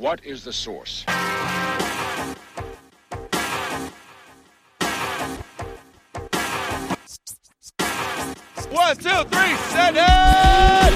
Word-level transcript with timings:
What 0.00 0.24
is 0.24 0.44
the 0.44 0.52
source? 0.52 1.04
One, 8.70 8.96
two, 8.96 9.24
three, 9.28 9.56
set 9.56 9.94
it! 9.94 10.94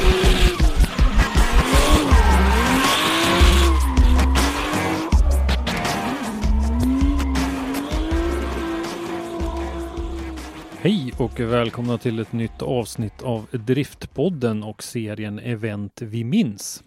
Hej 10.79 11.13
och 11.19 11.41
välkomna 11.41 11.99
till 11.99 12.19
ett 12.19 12.33
nytt 12.33 12.63
avsnitt 12.63 13.23
av 13.23 13.47
Driftpodden 13.53 14.63
och 14.63 14.83
serien 14.83 15.39
Event 15.39 16.03
vi 16.03 16.25
minns. 16.25 16.83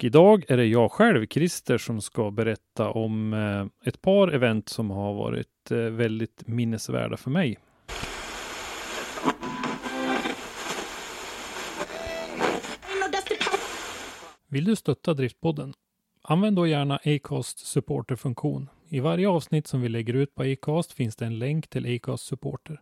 Och 0.00 0.04
idag 0.04 0.44
är 0.48 0.56
det 0.56 0.66
jag 0.66 0.92
själv, 0.92 1.26
Christer, 1.26 1.78
som 1.78 2.00
ska 2.00 2.30
berätta 2.30 2.90
om 2.90 3.32
eh, 3.32 3.88
ett 3.88 4.02
par 4.02 4.28
event 4.28 4.68
som 4.68 4.90
har 4.90 5.14
varit 5.14 5.70
eh, 5.70 5.76
väldigt 5.76 6.46
minnesvärda 6.46 7.16
för 7.16 7.30
mig. 7.30 7.58
Vill 14.48 14.64
du 14.64 14.76
stötta 14.76 15.14
Driftpodden? 15.14 15.72
Använd 16.22 16.56
då 16.56 16.66
gärna 16.66 17.00
Acast 17.04 17.66
Supporter 17.66 18.16
funktion. 18.16 18.68
I 18.88 19.00
varje 19.00 19.28
avsnitt 19.28 19.66
som 19.66 19.80
vi 19.80 19.88
lägger 19.88 20.14
ut 20.14 20.34
på 20.34 20.42
Acast 20.42 20.92
finns 20.92 21.16
det 21.16 21.26
en 21.26 21.38
länk 21.38 21.68
till 21.68 21.96
Acast 21.96 22.26
supporter. 22.26 22.80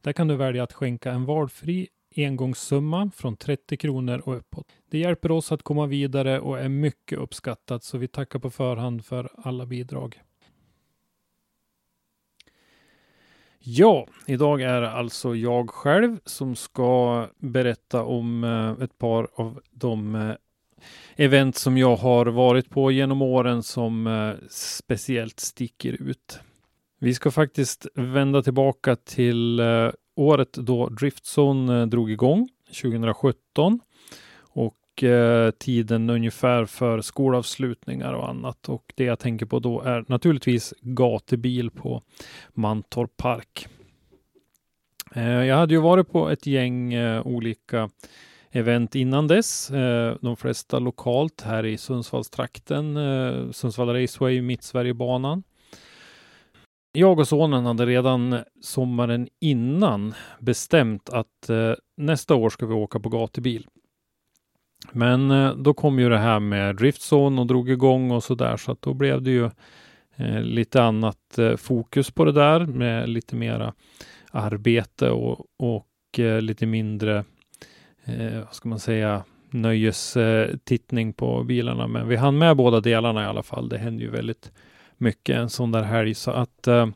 Där 0.00 0.12
kan 0.12 0.28
du 0.28 0.36
välja 0.36 0.62
att 0.62 0.72
skänka 0.72 1.12
en 1.12 1.24
valfri 1.24 1.88
engångssumma 2.26 3.10
från 3.14 3.36
30 3.36 3.76
kronor 3.76 4.22
och 4.24 4.36
uppåt. 4.36 4.66
Det 4.90 4.98
hjälper 4.98 5.30
oss 5.30 5.52
att 5.52 5.62
komma 5.62 5.86
vidare 5.86 6.40
och 6.40 6.58
är 6.58 6.68
mycket 6.68 7.18
uppskattat 7.18 7.84
så 7.84 7.98
vi 7.98 8.08
tackar 8.08 8.38
på 8.38 8.50
förhand 8.50 9.04
för 9.04 9.30
alla 9.36 9.66
bidrag. 9.66 10.22
Ja, 13.60 14.06
idag 14.26 14.60
är 14.62 14.80
det 14.80 14.90
alltså 14.90 15.34
jag 15.34 15.70
själv 15.70 16.18
som 16.24 16.56
ska 16.56 17.26
berätta 17.38 18.02
om 18.02 18.44
eh, 18.44 18.84
ett 18.84 18.98
par 18.98 19.28
av 19.34 19.60
de 19.70 20.14
eh, 20.14 20.34
event 21.16 21.56
som 21.56 21.78
jag 21.78 21.96
har 21.96 22.26
varit 22.26 22.70
på 22.70 22.90
genom 22.90 23.22
åren 23.22 23.62
som 23.62 24.06
eh, 24.06 24.48
speciellt 24.50 25.40
sticker 25.40 25.92
ut. 25.92 26.40
Vi 27.00 27.14
ska 27.14 27.30
faktiskt 27.30 27.86
vända 27.94 28.42
tillbaka 28.42 28.96
till 28.96 29.60
året 30.18 30.52
då 30.52 30.88
Driftzone 30.88 31.80
eh, 31.80 31.86
drog 31.86 32.10
igång 32.10 32.48
2017 32.82 33.80
och 34.40 35.02
eh, 35.02 35.50
tiden 35.50 36.10
ungefär 36.10 36.64
för 36.64 37.00
skolavslutningar 37.00 38.12
och 38.12 38.28
annat. 38.28 38.68
Och 38.68 38.92
det 38.96 39.04
jag 39.04 39.18
tänker 39.18 39.46
på 39.46 39.58
då 39.58 39.80
är 39.80 40.04
naturligtvis 40.08 40.74
gatubil 40.80 41.70
på 41.70 42.02
Mantorp 42.54 43.16
Park. 43.16 43.66
Eh, 45.14 45.44
jag 45.44 45.56
hade 45.56 45.74
ju 45.74 45.80
varit 45.80 46.12
på 46.12 46.28
ett 46.28 46.46
gäng 46.46 46.94
eh, 46.94 47.26
olika 47.26 47.90
event 48.50 48.94
innan 48.94 49.26
dess. 49.26 49.70
Eh, 49.70 50.16
de 50.20 50.36
flesta 50.36 50.78
lokalt 50.78 51.40
här 51.40 51.66
i 51.66 51.78
Sundsvallstrakten, 51.78 52.96
eh, 52.96 53.50
Sundsvall 53.50 53.88
Raceway, 53.88 54.42
Mittsverigebanan. 54.42 55.42
Jag 56.92 57.18
och 57.18 57.28
sonen 57.28 57.66
hade 57.66 57.86
redan 57.86 58.38
sommaren 58.60 59.28
innan 59.40 60.14
bestämt 60.38 61.08
att 61.10 61.48
eh, 61.48 61.72
nästa 61.96 62.34
år 62.34 62.50
ska 62.50 62.66
vi 62.66 62.74
åka 62.74 63.00
på 63.00 63.08
gatubil. 63.08 63.66
Men 64.92 65.30
eh, 65.30 65.54
då 65.54 65.74
kom 65.74 65.98
ju 65.98 66.08
det 66.08 66.18
här 66.18 66.40
med 66.40 66.76
Driftzone 66.76 67.40
och 67.40 67.46
drog 67.46 67.70
igång 67.70 68.10
och 68.10 68.24
så 68.24 68.34
där 68.34 68.56
så 68.56 68.72
att 68.72 68.82
då 68.82 68.94
blev 68.94 69.22
det 69.22 69.30
ju 69.30 69.50
eh, 70.16 70.42
lite 70.42 70.82
annat 70.82 71.38
eh, 71.38 71.56
fokus 71.56 72.10
på 72.10 72.24
det 72.24 72.32
där 72.32 72.66
med 72.66 73.08
lite 73.08 73.36
mera 73.36 73.74
arbete 74.30 75.10
och, 75.10 75.46
och 75.56 76.18
eh, 76.18 76.40
lite 76.40 76.66
mindre, 76.66 77.24
eh, 78.04 78.38
vad 78.38 78.54
ska 78.54 78.68
man 78.68 78.80
säga, 78.80 79.24
nöjestittning 79.50 81.12
på 81.12 81.44
bilarna. 81.44 81.86
Men 81.86 82.08
vi 82.08 82.16
hann 82.16 82.38
med 82.38 82.56
båda 82.56 82.80
delarna 82.80 83.22
i 83.22 83.26
alla 83.26 83.42
fall. 83.42 83.68
Det 83.68 83.78
hände 83.78 84.02
ju 84.02 84.10
väldigt 84.10 84.52
mycket 84.98 85.36
en 85.36 85.50
sån 85.50 85.72
där 85.72 85.82
helg 85.82 86.14
så 86.14 86.30
att 86.30 86.66
eh, 86.66 86.86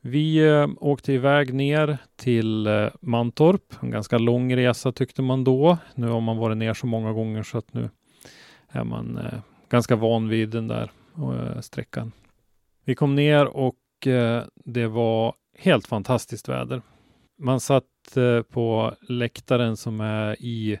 vi 0.00 0.48
eh, 0.48 0.68
åkte 0.80 1.12
iväg 1.12 1.54
ner 1.54 1.98
till 2.16 2.66
eh, 2.66 2.88
Mantorp. 3.00 3.74
En 3.80 3.90
ganska 3.90 4.18
lång 4.18 4.56
resa 4.56 4.92
tyckte 4.92 5.22
man 5.22 5.44
då. 5.44 5.78
Nu 5.94 6.08
har 6.08 6.20
man 6.20 6.36
varit 6.36 6.56
ner 6.56 6.74
så 6.74 6.86
många 6.86 7.12
gånger 7.12 7.42
så 7.42 7.58
att 7.58 7.74
nu 7.74 7.90
är 8.68 8.84
man 8.84 9.18
eh, 9.18 9.38
ganska 9.68 9.96
van 9.96 10.28
vid 10.28 10.48
den 10.48 10.68
där 10.68 10.90
eh, 11.16 11.60
sträckan. 11.60 12.12
Vi 12.84 12.94
kom 12.94 13.14
ner 13.14 13.46
och 13.46 14.06
eh, 14.06 14.44
det 14.64 14.86
var 14.86 15.34
helt 15.58 15.86
fantastiskt 15.86 16.48
väder. 16.48 16.82
Man 17.38 17.60
satt 17.60 18.16
eh, 18.16 18.42
på 18.42 18.94
läktaren 19.08 19.76
som 19.76 20.00
är 20.00 20.42
i 20.42 20.78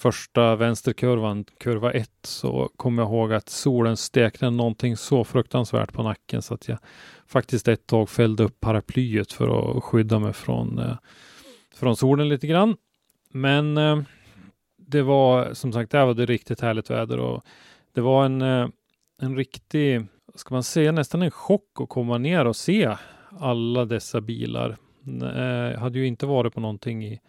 första 0.00 0.56
vänsterkurvan, 0.56 1.44
kurva 1.44 1.92
1, 1.92 2.10
så 2.22 2.70
kommer 2.76 3.02
jag 3.02 3.10
ihåg 3.12 3.32
att 3.32 3.48
solen 3.48 3.96
stekte 3.96 4.50
någonting 4.50 4.96
så 4.96 5.24
fruktansvärt 5.24 5.92
på 5.92 6.02
nacken 6.02 6.42
så 6.42 6.54
att 6.54 6.68
jag 6.68 6.78
faktiskt 7.26 7.68
ett 7.68 7.86
tag 7.86 8.08
fällde 8.08 8.42
upp 8.44 8.60
paraplyet 8.60 9.32
för 9.32 9.76
att 9.78 9.84
skydda 9.84 10.18
mig 10.18 10.32
från, 10.32 10.78
eh, 10.78 10.96
från 11.74 11.96
solen 11.96 12.28
lite 12.28 12.46
grann. 12.46 12.76
Men 13.32 13.78
eh, 13.78 14.02
det 14.76 15.02
var 15.02 15.54
som 15.54 15.72
sagt, 15.72 15.90
det 15.90 16.04
var 16.04 16.14
det 16.14 16.26
riktigt 16.26 16.60
härligt 16.60 16.90
väder 16.90 17.18
och 17.18 17.44
det 17.94 18.00
var 18.00 18.24
en, 18.24 18.42
eh, 18.42 18.68
en 19.22 19.36
riktig, 19.36 20.06
ska 20.34 20.54
man 20.54 20.62
säga, 20.62 20.92
nästan 20.92 21.22
en 21.22 21.30
chock 21.30 21.80
att 21.80 21.88
komma 21.88 22.18
ner 22.18 22.44
och 22.44 22.56
se 22.56 22.96
alla 23.40 23.84
dessa 23.84 24.20
bilar. 24.20 24.76
Eh, 25.22 25.72
Jag 25.72 25.78
hade 25.78 25.98
ju 25.98 26.06
inte 26.06 26.26
varit 26.26 26.54
på 26.54 26.60
någonting 26.60 27.04
i 27.04 27.20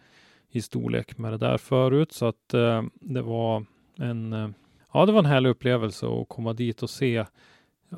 i 0.52 0.62
storlek 0.62 1.18
med 1.18 1.32
det 1.32 1.38
där 1.38 1.58
förut 1.58 2.12
så 2.12 2.26
att 2.26 2.54
eh, 2.54 2.82
det 3.00 3.22
var 3.22 3.64
en 3.96 4.32
eh, 4.32 4.48
Ja, 4.94 5.06
det 5.06 5.12
var 5.12 5.18
en 5.18 5.26
härlig 5.26 5.50
upplevelse 5.50 6.06
att 6.06 6.28
komma 6.28 6.52
dit 6.52 6.82
och 6.82 6.90
se 6.90 7.24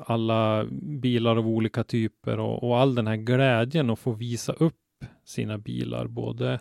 alla 0.05 0.65
bilar 0.81 1.35
av 1.35 1.47
olika 1.47 1.83
typer 1.83 2.39
och, 2.39 2.63
och 2.63 2.79
all 2.79 2.95
den 2.95 3.07
här 3.07 3.15
glädjen 3.15 3.89
att 3.89 3.99
få 3.99 4.11
visa 4.11 4.53
upp 4.53 5.05
sina 5.25 5.57
bilar, 5.57 6.07
både 6.07 6.59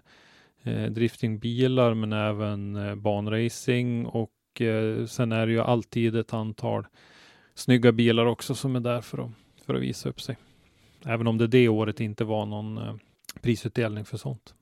eh, 0.62 0.84
driftingbilar 0.84 1.94
men 1.94 2.12
även 2.12 2.76
eh, 2.76 2.94
banracing 2.94 4.06
och 4.06 4.60
eh, 4.60 5.06
sen 5.06 5.32
är 5.32 5.46
det 5.46 5.52
ju 5.52 5.60
alltid 5.60 6.16
ett 6.16 6.34
antal 6.34 6.86
snygga 7.54 7.92
bilar 7.92 8.26
också 8.26 8.54
som 8.54 8.76
är 8.76 8.80
där 8.80 9.00
för 9.00 9.18
att, 9.18 9.30
för 9.66 9.74
att 9.74 9.82
visa 9.82 10.08
upp 10.08 10.20
sig. 10.20 10.36
Även 11.04 11.26
om 11.26 11.38
det 11.38 11.46
det 11.46 11.68
året 11.68 12.00
inte 12.00 12.24
var 12.24 12.46
någon 12.46 12.78
eh, 12.78 12.94
prisutdelning 13.42 14.04
för 14.04 14.16
sånt. 14.16 14.54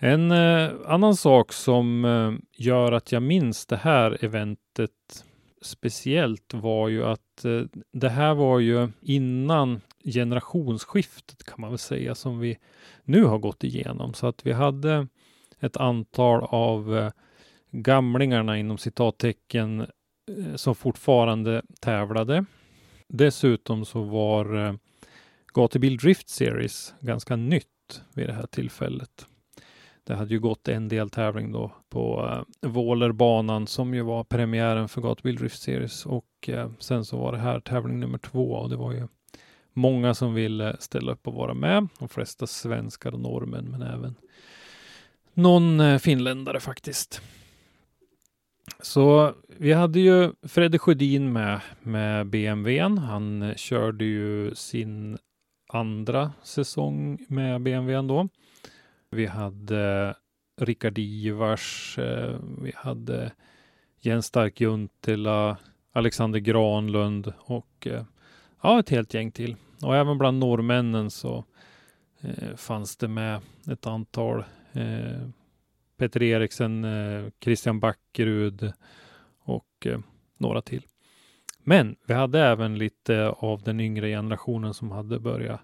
En 0.00 0.30
eh, 0.30 0.70
annan 0.86 1.16
sak 1.16 1.52
som 1.52 2.04
eh, 2.04 2.32
gör 2.64 2.92
att 2.92 3.12
jag 3.12 3.22
minns 3.22 3.66
det 3.66 3.76
här 3.76 4.24
eventet 4.24 5.24
speciellt 5.62 6.54
var 6.54 6.88
ju 6.88 7.04
att 7.04 7.44
eh, 7.44 7.62
det 7.92 8.08
här 8.08 8.34
var 8.34 8.58
ju 8.58 8.88
innan 9.00 9.80
generationsskiftet 10.04 11.44
kan 11.44 11.60
man 11.60 11.70
väl 11.70 11.78
säga 11.78 12.14
som 12.14 12.38
vi 12.38 12.58
nu 13.04 13.24
har 13.24 13.38
gått 13.38 13.64
igenom. 13.64 14.14
Så 14.14 14.26
att 14.26 14.46
vi 14.46 14.52
hade 14.52 15.06
ett 15.60 15.76
antal 15.76 16.42
av 16.42 16.98
eh, 16.98 17.10
gamlingarna 17.70 18.58
inom 18.58 18.78
citattecken 18.78 19.80
eh, 19.80 20.54
som 20.54 20.74
fortfarande 20.74 21.62
tävlade. 21.80 22.44
Dessutom 23.08 23.84
så 23.84 24.02
var 24.02 24.66
eh, 24.66 24.74
Gatubil 25.54 25.96
Drift 25.96 26.28
Series 26.28 26.94
ganska 27.00 27.36
nytt 27.36 28.02
vid 28.14 28.26
det 28.26 28.32
här 28.32 28.46
tillfället. 28.46 29.26
Det 30.08 30.14
hade 30.14 30.34
ju 30.34 30.40
gått 30.40 30.68
en 30.68 30.88
deltävling 30.88 31.52
då 31.52 31.72
på 31.88 32.30
eh, 32.62 32.68
Vålerbanan 32.70 33.66
som 33.66 33.94
ju 33.94 34.02
var 34.02 34.24
premiären 34.24 34.88
för 34.88 35.00
Gatubil 35.00 35.36
Drift 35.36 35.62
Series 35.62 36.06
och 36.06 36.48
eh, 36.48 36.70
sen 36.78 37.04
så 37.04 37.16
var 37.16 37.32
det 37.32 37.38
här 37.38 37.60
tävling 37.60 38.00
nummer 38.00 38.18
två 38.18 38.52
och 38.52 38.70
det 38.70 38.76
var 38.76 38.92
ju 38.92 39.08
många 39.72 40.14
som 40.14 40.34
ville 40.34 40.76
ställa 40.80 41.12
upp 41.12 41.28
och 41.28 41.34
vara 41.34 41.54
med. 41.54 41.88
De 41.98 42.08
flesta 42.08 42.46
svenskar 42.46 43.12
och 43.12 43.20
norrmän 43.20 43.64
men 43.64 43.82
även 43.82 44.14
någon 45.34 45.80
eh, 45.80 45.98
finländare 45.98 46.60
faktiskt. 46.60 47.22
Så 48.80 49.34
vi 49.46 49.72
hade 49.72 50.00
ju 50.00 50.32
Fredde 50.42 50.78
Sjödin 50.78 51.32
med, 51.32 51.60
med 51.82 52.26
BMWn. 52.26 52.98
Han 52.98 53.42
eh, 53.42 53.54
körde 53.54 54.04
ju 54.04 54.54
sin 54.54 55.18
andra 55.68 56.32
säsong 56.42 57.18
med 57.28 57.62
BMWn 57.62 58.06
då. 58.06 58.28
Vi 59.10 59.26
hade 59.26 60.08
eh, 60.58 60.64
Rickard 60.64 60.98
Ivars, 60.98 61.98
eh, 61.98 62.38
vi 62.62 62.72
hade 62.76 63.32
Jens 64.00 64.26
Stark 64.26 64.60
Juntila, 64.60 65.56
Alexander 65.92 66.38
Granlund 66.38 67.32
och 67.38 67.86
eh, 67.86 68.04
ja, 68.62 68.80
ett 68.80 68.90
helt 68.90 69.14
gäng 69.14 69.32
till. 69.32 69.56
Och 69.82 69.96
även 69.96 70.18
bland 70.18 70.38
norrmännen 70.38 71.10
så 71.10 71.44
eh, 72.20 72.56
fanns 72.56 72.96
det 72.96 73.08
med 73.08 73.40
ett 73.70 73.86
antal 73.86 74.44
eh, 74.72 75.28
Peter 75.96 76.22
Eriksen, 76.22 76.84
eh, 76.84 77.24
Christian 77.40 77.80
Backerud 77.80 78.72
och 79.40 79.86
några 80.38 80.62
till. 80.62 80.86
Men 81.58 81.96
vi 82.06 82.14
hade 82.14 82.40
även 82.40 82.78
lite 82.78 83.28
av 83.28 83.62
den 83.62 83.80
yngre 83.80 84.08
generationen 84.08 84.74
som 84.74 84.90
hade 84.90 85.18
börjat 85.18 85.60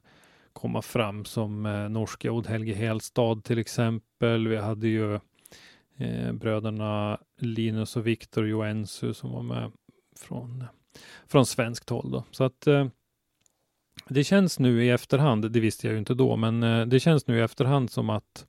komma 0.55 0.83
fram 0.83 1.25
som 1.25 1.67
eh, 1.67 1.89
norska 1.89 2.33
Odd 2.33 2.47
Helge 2.47 2.75
Helstad 2.75 3.41
till 3.45 3.59
exempel. 3.59 4.49
Vi 4.49 4.56
hade 4.56 4.89
ju 4.89 5.15
eh, 5.97 6.33
bröderna 6.33 7.19
Linus 7.39 7.97
och 7.97 8.06
Viktor 8.06 8.49
Joensu 8.49 9.15
som 9.15 9.31
var 9.31 9.43
med 9.43 9.73
från, 10.17 10.65
från 11.27 11.47
svenskt 11.47 11.91
håll. 11.91 12.11
Då. 12.11 12.25
Så 12.31 12.45
att 12.45 12.67
eh, 12.67 12.87
det 14.09 14.25
känns 14.25 14.59
nu 14.59 14.85
i 14.85 14.91
efterhand, 14.91 15.53
det 15.53 15.61
visste 15.61 15.87
jag 15.87 15.93
ju 15.93 15.99
inte 15.99 16.15
då, 16.15 16.37
men 16.37 16.62
eh, 16.62 16.87
det 16.87 17.01
känns 17.01 17.27
nu 17.27 17.39
i 17.39 17.43
efterhand 17.43 17.91
som 17.91 18.11
att 18.11 18.47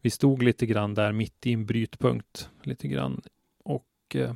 vi 0.00 0.10
stod 0.10 0.42
lite 0.42 0.66
grann 0.66 0.94
där 0.94 1.12
mitt 1.12 1.46
i 1.46 1.52
en 1.52 1.66
brytpunkt 1.66 2.50
lite 2.62 2.88
grann 2.88 3.22
och 3.64 3.86
eh, 4.14 4.34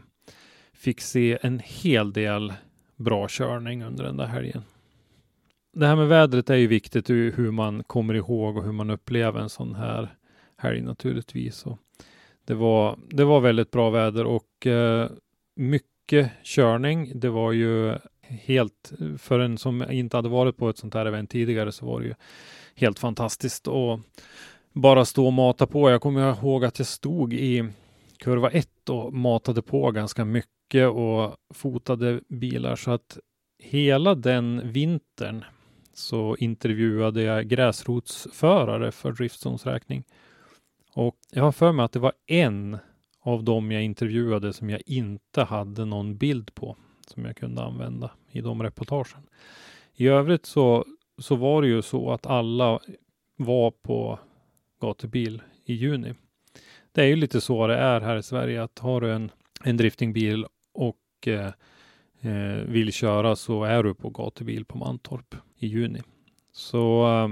fick 0.72 1.00
se 1.00 1.38
en 1.42 1.60
hel 1.64 2.12
del 2.12 2.52
bra 2.96 3.26
körning 3.28 3.84
under 3.84 4.04
den 4.04 4.16
där 4.16 4.26
helgen. 4.26 4.62
Det 5.78 5.86
här 5.86 5.96
med 5.96 6.08
vädret 6.08 6.50
är 6.50 6.56
ju 6.56 6.66
viktigt 6.66 7.10
hur 7.10 7.50
man 7.50 7.84
kommer 7.84 8.14
ihåg 8.14 8.56
och 8.56 8.64
hur 8.64 8.72
man 8.72 8.90
upplever 8.90 9.40
en 9.40 9.48
sån 9.48 9.74
här 9.74 10.16
helg 10.56 10.80
naturligtvis. 10.80 11.66
Och 11.66 11.78
det, 12.44 12.54
var, 12.54 12.98
det 13.10 13.24
var 13.24 13.40
väldigt 13.40 13.70
bra 13.70 13.90
väder 13.90 14.24
och 14.24 14.66
eh, 14.66 15.10
mycket 15.56 16.30
körning. 16.42 17.12
Det 17.14 17.28
var 17.28 17.52
ju 17.52 17.94
helt, 18.20 18.92
för 19.18 19.40
en 19.40 19.58
som 19.58 19.90
inte 19.90 20.16
hade 20.16 20.28
varit 20.28 20.56
på 20.56 20.68
ett 20.68 20.78
sånt 20.78 20.94
här 20.94 21.06
event 21.06 21.30
tidigare 21.30 21.72
så 21.72 21.86
var 21.86 22.00
det 22.00 22.06
ju 22.06 22.14
helt 22.74 22.98
fantastiskt 22.98 23.68
att 23.68 24.00
bara 24.72 25.04
stå 25.04 25.26
och 25.26 25.32
mata 25.32 25.66
på. 25.66 25.90
Jag 25.90 26.00
kommer 26.00 26.30
ihåg 26.30 26.64
att 26.64 26.78
jag 26.78 26.88
stod 26.88 27.34
i 27.34 27.68
kurva 28.18 28.50
1 28.50 28.88
och 28.88 29.12
matade 29.12 29.62
på 29.62 29.90
ganska 29.90 30.24
mycket 30.24 30.88
och 30.88 31.36
fotade 31.54 32.20
bilar 32.28 32.76
så 32.76 32.90
att 32.90 33.18
hela 33.58 34.14
den 34.14 34.72
vintern 34.72 35.44
så 35.98 36.36
intervjuade 36.36 37.22
jag 37.22 37.48
gräsrotsförare 37.48 38.92
för 38.92 39.12
Driftzones 39.12 39.66
räkning. 39.66 40.04
Och 40.92 41.16
jag 41.30 41.42
har 41.42 41.52
för 41.52 41.72
mig 41.72 41.84
att 41.84 41.92
det 41.92 41.98
var 41.98 42.12
en 42.26 42.78
av 43.20 43.44
dem 43.44 43.72
jag 43.72 43.82
intervjuade 43.82 44.52
som 44.52 44.70
jag 44.70 44.82
inte 44.86 45.42
hade 45.42 45.84
någon 45.84 46.16
bild 46.16 46.54
på 46.54 46.76
som 47.06 47.24
jag 47.24 47.36
kunde 47.36 47.62
använda 47.62 48.10
i 48.30 48.40
de 48.40 48.62
reportagen. 48.62 49.22
I 49.94 50.06
övrigt 50.06 50.46
så, 50.46 50.84
så 51.18 51.36
var 51.36 51.62
det 51.62 51.68
ju 51.68 51.82
så 51.82 52.10
att 52.10 52.26
alla 52.26 52.80
var 53.36 53.70
på 53.70 54.18
gatubil 54.80 55.42
i 55.64 55.74
juni. 55.74 56.14
Det 56.92 57.02
är 57.02 57.06
ju 57.06 57.16
lite 57.16 57.40
så 57.40 57.66
det 57.66 57.76
är 57.76 58.00
här 58.00 58.16
i 58.16 58.22
Sverige 58.22 58.62
att 58.62 58.78
har 58.78 59.00
du 59.00 59.12
en, 59.12 59.30
en 59.64 59.76
driftingbil 59.76 60.46
och 60.72 61.28
eh, 61.28 61.50
eh, 62.20 62.64
vill 62.66 62.92
köra 62.92 63.36
så 63.36 63.64
är 63.64 63.82
du 63.82 63.94
på 63.94 64.10
gatubil 64.10 64.64
på 64.64 64.78
Mantorp 64.78 65.34
i 65.58 65.66
juni. 65.66 66.02
Så 66.52 67.06
eh, 67.06 67.28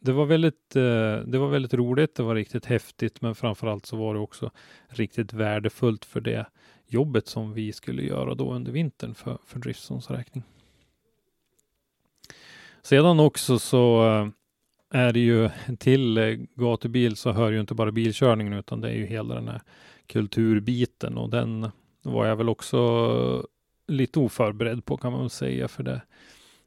det 0.00 0.12
var 0.12 0.26
väldigt, 0.26 0.76
eh, 0.76 1.18
det 1.26 1.38
var 1.38 1.48
väldigt 1.48 1.74
roligt. 1.74 2.14
Det 2.14 2.22
var 2.22 2.34
riktigt 2.34 2.66
häftigt, 2.66 3.20
men 3.20 3.34
framförallt 3.34 3.86
så 3.86 3.96
var 3.96 4.14
det 4.14 4.20
också 4.20 4.50
riktigt 4.88 5.32
värdefullt 5.32 6.04
för 6.04 6.20
det 6.20 6.46
jobbet 6.86 7.28
som 7.28 7.52
vi 7.52 7.72
skulle 7.72 8.02
göra 8.02 8.34
då 8.34 8.52
under 8.52 8.72
vintern 8.72 9.14
för, 9.14 9.38
för 9.46 9.58
Driftsons 9.58 10.10
räkning. 10.10 10.44
Sedan 12.82 13.20
också 13.20 13.58
så 13.58 14.06
eh, 14.06 14.28
är 15.00 15.12
det 15.12 15.20
ju 15.20 15.50
till 15.78 16.18
eh, 16.18 16.38
gatubil 16.54 17.16
så 17.16 17.32
hör 17.32 17.50
ju 17.50 17.60
inte 17.60 17.74
bara 17.74 17.92
bilkörningen 17.92 18.52
utan 18.52 18.80
det 18.80 18.88
är 18.88 18.94
ju 18.94 19.06
hela 19.06 19.34
den 19.34 19.48
här 19.48 19.62
kulturbiten 20.06 21.18
och 21.18 21.30
den 21.30 21.70
var 22.02 22.26
jag 22.26 22.36
väl 22.36 22.48
också 22.48 23.46
lite 23.86 24.18
oförberedd 24.18 24.84
på 24.84 24.96
kan 24.96 25.12
man 25.12 25.20
väl 25.20 25.30
säga 25.30 25.68
för 25.68 25.82
det. 25.82 26.02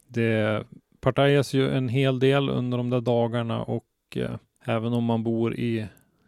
Det 0.07 0.63
partajas 0.99 1.53
ju 1.53 1.69
en 1.69 1.89
hel 1.89 2.19
del 2.19 2.49
under 2.49 2.77
de 2.77 2.89
där 2.89 3.01
dagarna 3.01 3.63
och 3.63 3.87
eh, 4.15 4.35
även 4.63 4.93
om 4.93 5.03
man 5.03 5.23
bor 5.23 5.55
i, 5.55 5.87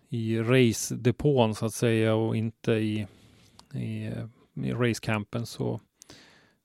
i 0.10 0.40
race-depån 0.40 1.56
så 1.56 1.66
att 1.66 1.74
säga 1.74 2.16
och 2.16 2.36
inte 2.36 2.72
i, 2.72 3.08
i, 3.74 4.12
i 4.64 4.74
racecampen 4.74 5.46
så, 5.46 5.80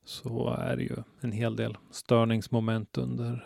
så 0.04 0.56
är 0.58 0.76
det 0.76 0.82
ju 0.82 0.96
en 1.20 1.32
hel 1.32 1.56
del 1.56 1.76
störningsmoment 1.90 2.98
under 2.98 3.44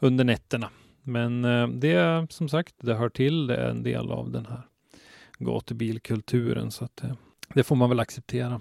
under 0.00 0.24
nätterna. 0.24 0.70
Men 1.02 1.44
eh, 1.44 1.68
det 1.68 1.92
är 1.92 2.26
som 2.30 2.48
sagt, 2.48 2.74
det 2.78 2.94
hör 2.94 3.08
till, 3.08 3.46
det 3.46 3.56
är 3.56 3.70
en 3.70 3.82
del 3.82 4.10
av 4.10 4.30
den 4.30 4.46
här 4.46 4.62
gatubilkulturen 5.38 6.70
så 6.70 6.84
att 6.84 6.96
det, 6.96 7.16
det 7.54 7.62
får 7.62 7.76
man 7.76 7.88
väl 7.88 8.00
acceptera. 8.00 8.60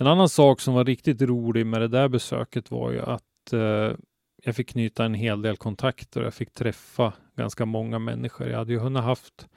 En 0.00 0.06
annan 0.06 0.28
sak 0.28 0.60
som 0.60 0.74
var 0.74 0.84
riktigt 0.84 1.22
rolig 1.22 1.66
med 1.66 1.80
det 1.80 1.88
där 1.88 2.08
besöket 2.08 2.70
var 2.70 2.90
ju 2.90 3.00
att 3.00 3.52
eh, 3.52 3.96
jag 4.42 4.56
fick 4.56 4.68
knyta 4.68 5.04
en 5.04 5.14
hel 5.14 5.42
del 5.42 5.56
kontakter. 5.56 6.22
Jag 6.22 6.34
fick 6.34 6.54
träffa 6.54 7.12
ganska 7.36 7.64
många 7.64 7.98
människor. 7.98 8.48
Jag 8.48 8.58
hade 8.58 8.72
ju 8.72 8.78
hunnit 8.78 9.02
haft 9.02 9.48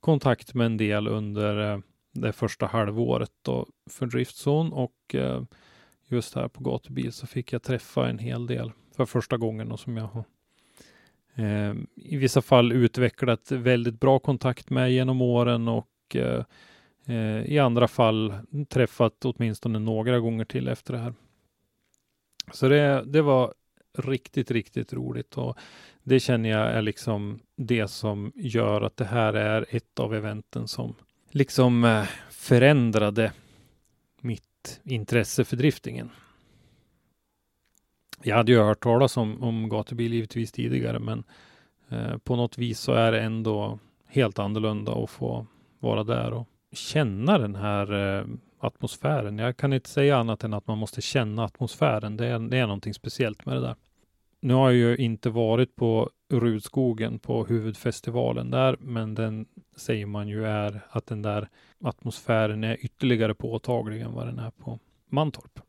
kontakt 0.00 0.54
med 0.54 0.66
en 0.66 0.76
del 0.76 1.08
under 1.08 1.72
eh, 1.72 1.78
det 2.12 2.32
första 2.32 2.66
halvåret 2.66 3.30
då 3.42 3.66
för 3.90 4.06
Driftzone 4.06 4.70
och 4.70 5.14
eh, 5.14 5.42
just 6.08 6.34
här 6.34 6.48
på 6.48 6.64
gatubil 6.64 7.12
så 7.12 7.26
fick 7.26 7.52
jag 7.52 7.62
träffa 7.62 8.08
en 8.08 8.18
hel 8.18 8.46
del 8.46 8.72
för 8.96 9.06
första 9.06 9.36
gången 9.36 9.72
och 9.72 9.80
som 9.80 9.96
jag 9.96 10.06
har 10.06 10.24
eh, 11.34 11.74
i 11.94 12.16
vissa 12.16 12.42
fall 12.42 12.72
utvecklat 12.72 13.52
väldigt 13.52 14.00
bra 14.00 14.18
kontakt 14.18 14.70
med 14.70 14.92
genom 14.92 15.22
åren 15.22 15.68
och 15.68 16.16
eh, 16.16 16.44
Eh, 17.08 17.52
i 17.52 17.58
andra 17.58 17.88
fall 17.88 18.34
träffat 18.68 19.24
åtminstone 19.24 19.78
några 19.78 20.20
gånger 20.20 20.44
till 20.44 20.68
efter 20.68 20.92
det 20.92 20.98
här. 20.98 21.14
Så 22.52 22.68
det, 22.68 23.04
det 23.06 23.22
var 23.22 23.54
riktigt, 23.98 24.50
riktigt 24.50 24.92
roligt 24.92 25.38
och 25.38 25.58
det 26.02 26.20
känner 26.20 26.48
jag 26.48 26.70
är 26.70 26.82
liksom 26.82 27.40
det 27.56 27.88
som 27.88 28.32
gör 28.34 28.80
att 28.80 28.96
det 28.96 29.04
här 29.04 29.34
är 29.34 29.66
ett 29.68 29.98
av 29.98 30.14
eventen 30.14 30.68
som 30.68 30.94
liksom 31.30 31.84
eh, 31.84 32.04
förändrade 32.30 33.32
mitt 34.20 34.80
intresse 34.84 35.44
för 35.44 35.56
driftingen. 35.56 36.10
Jag 38.22 38.36
hade 38.36 38.52
ju 38.52 38.58
hört 38.58 38.82
talas 38.82 39.16
om, 39.16 39.42
om 39.42 39.68
gatubil 39.68 40.14
givetvis 40.14 40.52
tidigare, 40.52 40.98
men 40.98 41.24
eh, 41.88 42.18
på 42.18 42.36
något 42.36 42.58
vis 42.58 42.80
så 42.80 42.92
är 42.92 43.12
det 43.12 43.20
ändå 43.20 43.78
helt 44.06 44.38
annorlunda 44.38 44.92
att 44.92 45.10
få 45.10 45.46
vara 45.78 46.04
där 46.04 46.32
och 46.32 46.48
känna 46.72 47.38
den 47.38 47.54
här 47.54 48.18
eh, 48.18 48.26
atmosfären. 48.58 49.38
Jag 49.38 49.56
kan 49.56 49.72
inte 49.72 49.88
säga 49.88 50.16
annat 50.16 50.44
än 50.44 50.54
att 50.54 50.66
man 50.66 50.78
måste 50.78 51.02
känna 51.02 51.44
atmosfären. 51.44 52.16
Det 52.16 52.26
är, 52.26 52.38
det 52.38 52.58
är 52.58 52.66
någonting 52.66 52.94
speciellt 52.94 53.46
med 53.46 53.56
det 53.56 53.60
där. 53.60 53.76
Nu 54.40 54.54
har 54.54 54.70
jag 54.70 54.76
ju 54.76 54.96
inte 54.96 55.30
varit 55.30 55.76
på 55.76 56.10
Rudskogen 56.30 57.18
på 57.18 57.44
huvudfestivalen 57.44 58.50
där, 58.50 58.76
men 58.80 59.14
den 59.14 59.46
säger 59.76 60.06
man 60.06 60.28
ju 60.28 60.46
är 60.46 60.80
att 60.90 61.06
den 61.06 61.22
där 61.22 61.48
atmosfären 61.80 62.64
är 62.64 62.84
ytterligare 62.84 63.34
påtaglig 63.34 64.00
än 64.00 64.12
vad 64.12 64.26
den 64.26 64.38
är 64.38 64.50
på 64.50 64.78
Mantorp. 65.10 65.60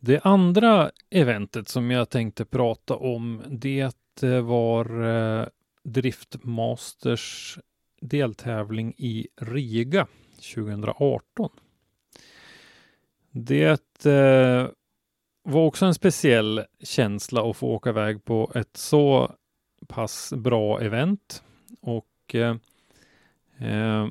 Det 0.00 0.20
andra 0.20 0.90
eventet 1.10 1.68
som 1.68 1.90
jag 1.90 2.10
tänkte 2.10 2.44
prata 2.44 2.96
om, 2.96 3.42
det 3.48 4.22
var 4.42 5.04
eh, 5.04 5.46
Driftmasters 5.82 7.58
deltävling 8.00 8.94
i 8.96 9.28
Riga 9.36 10.06
2018. 10.54 11.50
Det 13.30 14.06
eh, 14.06 14.68
var 15.42 15.64
också 15.64 15.86
en 15.86 15.94
speciell 15.94 16.64
känsla 16.80 17.50
att 17.50 17.56
få 17.56 17.68
åka 17.68 17.90
iväg 17.90 18.24
på 18.24 18.52
ett 18.54 18.76
så 18.76 19.32
pass 19.88 20.32
bra 20.36 20.80
event. 20.80 21.42
och 21.80 22.34
eh, 22.34 22.56
eh, 23.58 24.06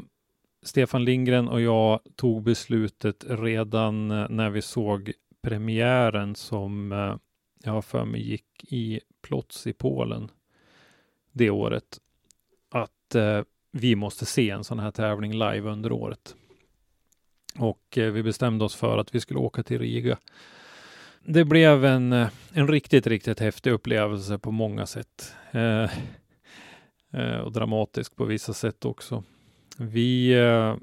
Stefan 0.61 1.05
Lindgren 1.05 1.47
och 1.47 1.61
jag 1.61 1.99
tog 2.15 2.43
beslutet 2.43 3.25
redan 3.27 4.11
eh, 4.11 4.29
när 4.29 4.49
vi 4.49 4.61
såg 4.61 5.13
premiären 5.41 6.35
som 6.35 6.91
eh, 6.91 7.15
jag 7.63 7.71
har 7.71 7.81
för 7.81 8.05
mig 8.05 8.29
gick 8.29 8.73
i 8.73 8.99
Plots 9.21 9.67
i 9.67 9.73
Polen 9.73 10.31
det 11.31 11.49
året. 11.49 11.99
Att 12.69 13.15
eh, 13.15 13.41
vi 13.77 13.95
måste 13.95 14.25
se 14.25 14.49
en 14.49 14.63
sån 14.63 14.79
här 14.79 14.91
tävling 14.91 15.31
live 15.31 15.69
under 15.69 15.91
året. 15.91 16.35
Och 17.59 17.97
eh, 17.97 18.11
vi 18.11 18.23
bestämde 18.23 18.65
oss 18.65 18.75
för 18.75 18.97
att 18.97 19.15
vi 19.15 19.19
skulle 19.19 19.39
åka 19.39 19.63
till 19.63 19.79
Riga. 19.79 20.17
Det 21.23 21.45
blev 21.45 21.85
en, 21.85 22.13
eh, 22.13 22.27
en 22.53 22.67
riktigt, 22.67 23.07
riktigt 23.07 23.39
häftig 23.39 23.71
upplevelse 23.71 24.37
på 24.37 24.51
många 24.51 24.85
sätt. 24.85 25.35
Eh, 25.51 25.89
eh, 27.13 27.37
och 27.37 27.51
dramatisk 27.51 28.15
på 28.15 28.25
vissa 28.25 28.53
sätt 28.53 28.85
också. 28.85 29.23
Vi 29.77 30.33
eh, 30.33 30.75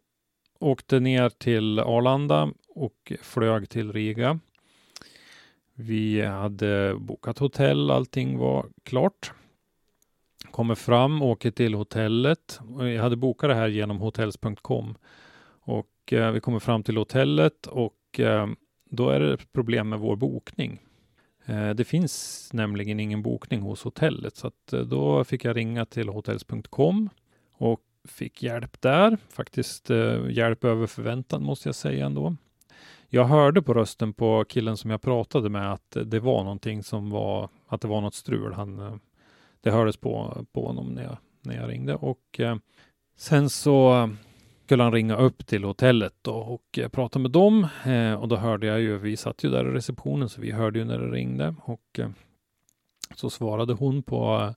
åkte 0.58 1.00
ner 1.00 1.28
till 1.28 1.78
Arlanda 1.78 2.52
och 2.68 3.12
flög 3.22 3.68
till 3.68 3.92
Riga. 3.92 4.38
Vi 5.74 6.20
hade 6.20 6.94
bokat 6.98 7.38
hotell, 7.38 7.90
allting 7.90 8.38
var 8.38 8.66
klart. 8.82 9.32
Kommer 10.50 10.74
fram, 10.74 11.22
åker 11.22 11.50
till 11.50 11.74
hotellet. 11.74 12.60
Jag 12.78 13.02
hade 13.02 13.16
bokat 13.16 13.50
det 13.50 13.54
här 13.54 13.68
genom 13.68 13.98
hotels.com. 13.98 14.94
Och 15.64 16.12
eh, 16.12 16.30
vi 16.32 16.40
kommer 16.40 16.58
fram 16.58 16.82
till 16.82 16.96
hotellet 16.96 17.66
och 17.66 18.20
eh, 18.20 18.46
då 18.90 19.10
är 19.10 19.20
det 19.20 19.52
problem 19.52 19.88
med 19.88 19.98
vår 19.98 20.16
bokning. 20.16 20.80
Eh, 21.46 21.70
det 21.70 21.84
finns 21.84 22.50
nämligen 22.52 23.00
ingen 23.00 23.22
bokning 23.22 23.60
hos 23.60 23.82
hotellet 23.82 24.36
så 24.36 24.46
att 24.46 24.72
eh, 24.72 24.80
då 24.80 25.24
fick 25.24 25.44
jag 25.44 25.56
ringa 25.56 25.86
till 25.86 26.08
hotels.com 26.08 27.10
och 27.52 27.80
fick 28.08 28.42
hjälp 28.42 28.80
där. 28.80 29.18
Faktiskt 29.28 29.90
eh, 29.90 30.30
hjälp 30.30 30.64
över 30.64 30.86
förväntan 30.86 31.42
måste 31.42 31.68
jag 31.68 31.74
säga 31.74 32.06
ändå. 32.06 32.36
Jag 33.08 33.24
hörde 33.24 33.62
på 33.62 33.74
rösten 33.74 34.12
på 34.12 34.44
killen 34.48 34.76
som 34.76 34.90
jag 34.90 35.02
pratade 35.02 35.48
med 35.48 35.72
att 35.72 35.96
det 36.04 36.20
var 36.20 36.42
någonting 36.42 36.82
som 36.82 37.10
var, 37.10 37.48
att 37.66 37.80
det 37.80 37.88
var 37.88 38.00
något 38.00 38.14
strul. 38.14 38.52
Han, 38.52 38.78
eh, 38.78 38.94
det 39.62 39.70
hördes 39.70 39.96
på, 39.96 40.44
på 40.52 40.66
honom 40.66 40.94
när 40.94 41.02
jag, 41.02 41.16
när 41.42 41.56
jag 41.56 41.70
ringde 41.70 41.94
och 41.94 42.40
eh, 42.40 42.56
sen 43.16 43.50
så 43.50 44.08
skulle 44.64 44.82
han 44.82 44.92
ringa 44.92 45.16
upp 45.16 45.46
till 45.46 45.64
hotellet 45.64 46.14
då 46.22 46.34
och 46.34 46.78
eh, 46.78 46.88
prata 46.88 47.18
med 47.18 47.30
dem. 47.30 47.68
Eh, 47.86 48.14
och 48.14 48.28
då 48.28 48.36
hörde 48.36 48.66
jag 48.66 48.80
ju, 48.80 48.98
vi 48.98 49.16
satt 49.16 49.44
ju 49.44 49.50
där 49.50 49.64
i 49.68 49.70
receptionen 49.70 50.28
så 50.28 50.40
vi 50.40 50.50
hörde 50.50 50.78
ju 50.78 50.84
när 50.84 50.98
det 50.98 51.10
ringde 51.10 51.54
och 51.64 51.98
eh, 51.98 52.08
så 53.16 53.30
svarade 53.30 53.72
hon 53.72 54.02
på 54.02 54.40
eh, 54.42 54.52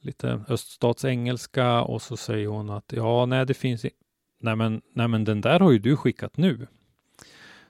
lite 0.00 0.40
öststatsengelska 0.48 1.82
och 1.82 2.02
så 2.02 2.16
säger 2.16 2.46
hon 2.48 2.70
att 2.70 2.92
ja, 2.92 3.26
nej, 3.26 3.46
det 3.46 3.54
finns 3.54 3.84
i- 3.84 3.90
Nej 4.40 4.56
men, 4.56 4.82
nej 4.94 5.08
men 5.08 5.24
den 5.24 5.40
där 5.40 5.60
har 5.60 5.72
ju 5.72 5.78
du 5.78 5.96
skickat 5.96 6.36
nu. 6.36 6.66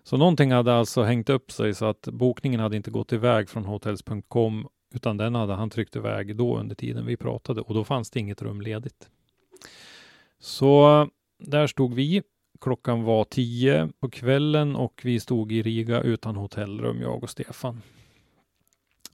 Så 0.03 0.17
någonting 0.17 0.53
hade 0.53 0.75
alltså 0.75 1.03
hängt 1.03 1.31
upp 1.31 1.53
sig 1.53 1.75
så 1.75 1.85
att 1.85 2.09
bokningen 2.13 2.61
hade 2.61 2.77
inte 2.77 2.91
gått 2.91 3.13
iväg 3.13 3.49
från 3.49 3.65
hotels.com 3.65 4.69
utan 4.97 5.17
den 5.17 5.35
hade 5.35 5.55
han 5.55 5.71
tryckt 5.71 5.97
iväg 5.97 6.37
då 6.37 6.59
under 6.59 6.75
tiden 6.75 7.07
vi 7.07 7.17
pratade 7.17 7.61
och 7.61 7.75
då 7.75 7.85
fanns 7.85 8.11
det 8.11 8.21
inget 8.21 8.43
rum 8.43 8.61
ledigt. 8.61 9.09
Så 10.39 11.09
där 11.39 11.67
stod 11.67 11.95
vi. 11.95 12.23
Klockan 12.61 13.03
var 13.03 13.25
tio 13.25 13.89
på 14.01 14.11
kvällen 14.11 14.77
och 14.77 15.01
vi 15.05 15.21
stod 15.21 15.53
i 15.53 15.63
Riga 15.63 16.01
utan 16.01 16.37
hotellrum, 16.37 17.01
jag 17.01 17.23
och 17.23 17.31
Stefan. 17.31 17.83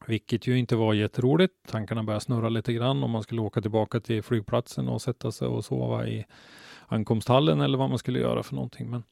Vilket 0.06 0.46
ju 0.46 0.58
inte 0.58 0.76
var 0.76 0.94
jätteroligt. 0.94 1.54
Tankarna 1.68 2.02
började 2.02 2.24
snurra 2.24 2.48
lite 2.48 2.72
grann 2.72 3.02
om 3.02 3.10
man 3.10 3.22
skulle 3.22 3.40
åka 3.40 3.60
tillbaka 3.60 4.00
till 4.00 4.22
flygplatsen 4.22 4.88
och 4.88 5.02
sätta 5.02 5.32
sig 5.32 5.48
och 5.48 5.64
sova 5.64 6.06
i 6.06 6.24
ankomsthallen 6.86 7.60
eller 7.60 7.78
vad 7.78 7.88
man 7.88 7.98
skulle 7.98 8.18
göra 8.18 8.42
för 8.42 8.54
någonting. 8.54 8.90
Men 8.90 9.02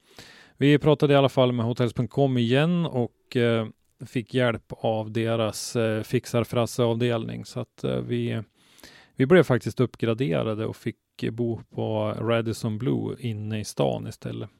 vi 0.56 0.78
pratade 0.78 1.12
i 1.12 1.16
alla 1.16 1.28
fall 1.28 1.52
med 1.52 1.66
hotels.com 1.66 2.38
igen 2.38 2.86
och 2.86 3.36
eh, 3.36 3.66
fick 4.06 4.34
hjälp 4.34 4.64
av 4.68 5.10
deras 5.10 5.76
eh, 5.76 6.02
fixar-frasse-avdelning. 6.02 7.44
Så 7.44 7.60
att 7.60 7.84
eh, 7.84 7.96
vi, 7.96 8.42
vi 9.16 9.26
blev 9.26 9.42
faktiskt 9.42 9.80
uppgraderade 9.80 10.66
och 10.66 10.76
fick 10.76 10.96
bo 11.30 11.60
på 11.70 12.14
Radisson 12.18 12.78
Blue 12.78 13.16
inne 13.20 13.60
i 13.60 13.64
stan 13.64 14.06
istället. 14.06 14.50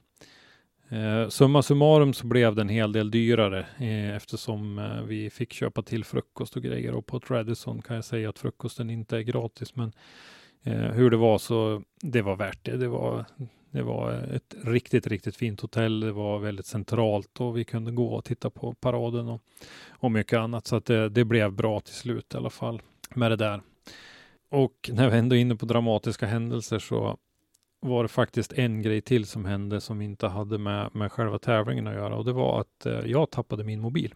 Eh, 0.91 1.29
summa 1.29 1.63
summarum 1.63 2.13
så 2.13 2.27
blev 2.27 2.55
det 2.55 2.63
en 2.63 2.69
hel 2.69 2.93
del 2.93 3.11
dyrare 3.11 3.67
eh, 3.79 4.17
eftersom 4.17 4.79
eh, 4.79 5.03
vi 5.03 5.31
fick 5.31 5.53
köpa 5.53 5.83
till 5.83 6.05
frukost 6.05 6.57
och 6.57 6.63
grejer 6.63 6.95
och 6.95 7.07
på 7.07 7.17
ett 7.17 7.31
Radisson 7.31 7.83
kan 7.83 7.97
jag 7.97 8.05
säga 8.05 8.29
att 8.29 8.39
frukosten 8.39 8.91
inte 8.91 9.17
är 9.17 9.21
gratis 9.21 9.77
men 9.77 9.93
eh, 10.63 10.75
hur 10.75 11.11
det 11.11 11.17
var 11.17 11.39
så 11.39 11.83
det 12.01 12.23
var 12.23 12.37
värt 12.37 12.65
det. 12.65 12.77
Det 12.77 12.89
var, 12.89 13.25
det 13.71 13.83
var 13.83 14.13
ett 14.13 14.55
riktigt, 14.65 15.07
riktigt 15.07 15.37
fint 15.37 15.61
hotell. 15.61 16.01
Det 16.01 16.13
var 16.13 16.39
väldigt 16.39 16.67
centralt 16.67 17.41
och 17.41 17.57
vi 17.57 17.65
kunde 17.65 17.91
gå 17.91 18.15
och 18.15 18.25
titta 18.25 18.51
på 18.51 18.75
paraden 18.75 19.29
och, 19.29 19.43
och 19.89 20.13
mycket 20.13 20.39
annat 20.39 20.67
så 20.67 20.77
att 20.77 20.85
det, 20.85 21.09
det 21.09 21.25
blev 21.25 21.53
bra 21.53 21.81
till 21.81 21.95
slut 21.95 22.35
i 22.35 22.37
alla 22.37 22.51
fall 22.51 22.83
med 23.15 23.31
det 23.31 23.37
där. 23.37 23.63
Och 24.51 24.91
när 24.93 25.11
vi 25.11 25.19
ändå 25.19 25.37
är 25.37 25.41
inne 25.41 25.57
på 25.57 25.67
dramatiska 25.67 26.27
händelser 26.27 26.79
så 26.79 27.17
var 27.81 28.03
det 28.03 28.09
faktiskt 28.09 28.53
en 28.53 28.83
grej 28.83 29.01
till 29.01 29.27
som 29.27 29.45
hände 29.45 29.81
som 29.81 30.03
inte 30.03 30.27
hade 30.27 30.59
med, 30.59 30.95
med 30.95 31.13
själva 31.13 31.39
tävlingen 31.39 31.87
att 31.87 31.95
göra 31.95 32.17
och 32.17 32.25
det 32.25 32.33
var 32.33 32.61
att 32.61 32.87
eh, 32.87 33.01
jag 33.07 33.31
tappade 33.31 33.65
min 33.65 33.81
mobil. 33.81 34.15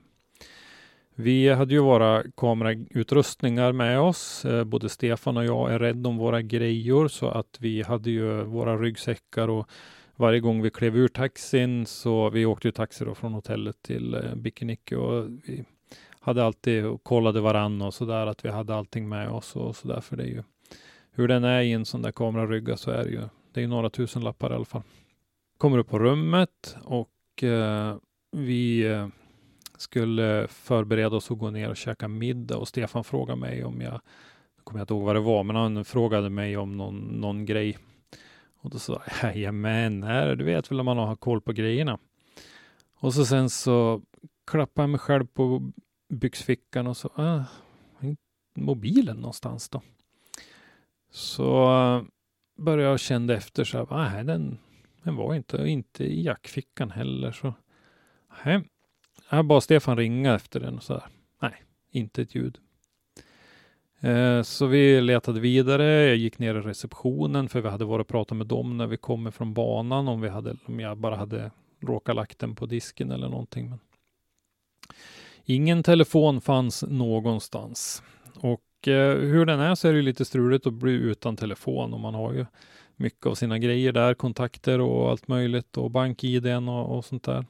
Vi 1.16 1.48
hade 1.48 1.74
ju 1.74 1.80
våra 1.80 2.22
kamerautrustningar 2.36 3.72
med 3.72 4.00
oss. 4.00 4.44
Eh, 4.44 4.64
både 4.64 4.88
Stefan 4.88 5.36
och 5.36 5.44
jag 5.44 5.72
är 5.72 5.78
rädda 5.78 6.08
om 6.08 6.16
våra 6.16 6.42
grejor 6.42 7.08
så 7.08 7.28
att 7.28 7.56
vi 7.60 7.82
hade 7.82 8.10
ju 8.10 8.42
våra 8.42 8.76
ryggsäckar 8.76 9.48
och 9.48 9.68
varje 10.16 10.40
gång 10.40 10.62
vi 10.62 10.70
klev 10.70 10.96
ur 10.96 11.08
taxin 11.08 11.86
så 11.86 12.30
vi 12.30 12.46
åkte 12.46 12.68
ju 12.68 12.72
taxi 12.72 13.04
då 13.04 13.14
från 13.14 13.34
hotellet 13.34 13.82
till 13.82 14.14
eh, 14.14 14.34
Bikiniki 14.34 14.94
och 14.94 15.24
vi 15.46 15.64
hade 16.20 16.44
alltid 16.44 16.86
och 16.86 17.04
kollade 17.04 17.40
varann 17.40 17.82
och 17.82 17.94
så 17.94 18.04
där 18.04 18.26
att 18.26 18.44
vi 18.44 18.50
hade 18.50 18.74
allting 18.74 19.08
med 19.08 19.28
oss 19.28 19.56
och 19.56 19.76
så 19.76 19.88
där 19.88 20.00
för 20.00 20.16
det 20.16 20.22
är 20.22 20.28
ju 20.28 20.42
hur 21.10 21.28
den 21.28 21.44
är 21.44 21.60
i 21.60 21.72
en 21.72 21.84
sån 21.84 22.02
där 22.02 22.12
kamerarygga 22.12 22.76
så 22.76 22.90
är 22.90 23.04
det 23.04 23.10
ju 23.10 23.20
det 23.52 23.60
är 23.60 23.62
ju 23.62 23.68
några 23.68 23.90
tusen 23.90 24.22
lappar 24.22 24.52
i 24.52 24.54
alla 24.54 24.64
fall. 24.64 24.82
Kommer 25.58 25.78
upp 25.78 25.88
på 25.88 25.98
rummet 25.98 26.76
och 26.84 27.42
eh, 27.42 27.96
vi 28.32 28.86
eh, 28.86 29.08
skulle 29.76 30.48
förbereda 30.48 31.16
oss 31.16 31.30
och 31.30 31.38
gå 31.38 31.50
ner 31.50 31.70
och 31.70 31.76
käka 31.76 32.08
middag 32.08 32.56
och 32.56 32.68
Stefan 32.68 33.04
frågade 33.04 33.40
mig 33.40 33.64
om 33.64 33.80
jag, 33.80 33.92
jag 34.56 34.64
kommer 34.64 34.80
jag 34.80 34.84
inte 34.84 34.94
ihåg 34.94 35.02
vad 35.02 35.16
det 35.16 35.20
var, 35.20 35.44
men 35.44 35.56
han 35.56 35.84
frågade 35.84 36.30
mig 36.30 36.56
om 36.56 36.76
någon, 36.76 36.96
någon 36.96 37.46
grej. 37.46 37.78
Och 38.56 38.70
då 38.70 38.78
sa 38.78 39.02
jag, 39.06 39.36
jajamän, 39.36 40.00
du 40.38 40.44
vet 40.44 40.70
väl 40.70 40.80
om 40.80 40.86
man 40.86 40.98
har 40.98 41.16
koll 41.16 41.40
på 41.40 41.52
grejerna. 41.52 41.98
Och 42.94 43.14
så 43.14 43.26
sen 43.26 43.50
så 43.50 44.02
klappade 44.46 44.82
jag 44.82 44.90
mig 44.90 45.00
själv 45.00 45.26
på 45.26 45.72
byxfickan 46.08 46.86
och 46.86 46.96
så, 46.96 47.10
äh, 47.18 47.42
mobilen 48.56 49.16
någonstans 49.16 49.68
då. 49.68 49.82
Så 51.10 51.64
eh, 51.64 52.02
började 52.56 52.90
jag 52.90 53.00
känna 53.00 53.32
efter 53.32 53.64
så 53.64 53.78
här, 53.78 53.86
nej, 53.90 54.24
den, 54.24 54.58
den 55.02 55.16
var 55.16 55.34
inte, 55.34 55.56
inte 55.56 56.04
i 56.04 56.22
jackfickan 56.22 56.90
heller. 56.90 57.32
Så, 57.32 57.54
nej. 58.44 58.62
Jag 59.30 59.44
bad 59.44 59.62
Stefan 59.62 59.96
ringa 59.96 60.34
efter 60.34 60.60
den 60.60 60.76
och 60.76 60.82
så 60.82 60.92
här, 60.92 61.02
nej, 61.42 61.62
inte 61.90 62.22
ett 62.22 62.34
ljud. 62.34 62.58
Eh, 64.00 64.42
så 64.42 64.66
vi 64.66 65.00
letade 65.00 65.40
vidare. 65.40 65.84
Jag 65.84 66.16
gick 66.16 66.38
ner 66.38 66.54
i 66.54 66.60
receptionen 66.60 67.48
för 67.48 67.60
vi 67.60 67.68
hade 67.68 67.84
varit 67.84 68.04
och 68.04 68.08
pratat 68.08 68.38
med 68.38 68.46
dem 68.46 68.76
när 68.76 68.86
vi 68.86 68.96
kommer 68.96 69.30
från 69.30 69.54
banan 69.54 70.08
om 70.08 70.20
vi 70.20 70.28
hade, 70.28 70.56
om 70.66 70.80
jag 70.80 70.98
bara 70.98 71.16
hade 71.16 71.50
råkat 71.80 72.16
lagt 72.16 72.38
den 72.38 72.54
på 72.54 72.66
disken 72.66 73.10
eller 73.10 73.28
någonting. 73.28 73.70
Men 73.70 73.78
ingen 75.44 75.82
telefon 75.82 76.40
fanns 76.40 76.84
någonstans 76.88 78.02
och 78.34 78.88
eh, 78.88 79.18
hur 79.18 79.46
den 79.46 79.60
är 79.60 79.74
så 79.74 79.88
är 79.88 79.92
det 79.92 80.02
lite 80.02 80.24
struligt 80.24 80.66
att 80.66 80.72
bli 80.74 80.92
utan 80.92 81.36
telefon 81.36 81.94
och 81.94 82.00
man 82.00 82.14
har 82.14 82.32
ju 82.32 82.46
mycket 82.96 83.26
av 83.26 83.34
sina 83.34 83.58
grejer 83.58 83.92
där, 83.92 84.14
kontakter 84.14 84.80
och 84.80 85.10
allt 85.10 85.28
möjligt 85.28 85.76
och 85.76 85.90
bank-id 85.90 86.46
och, 86.46 86.96
och 86.96 87.04
sånt 87.04 87.22
där. 87.22 87.44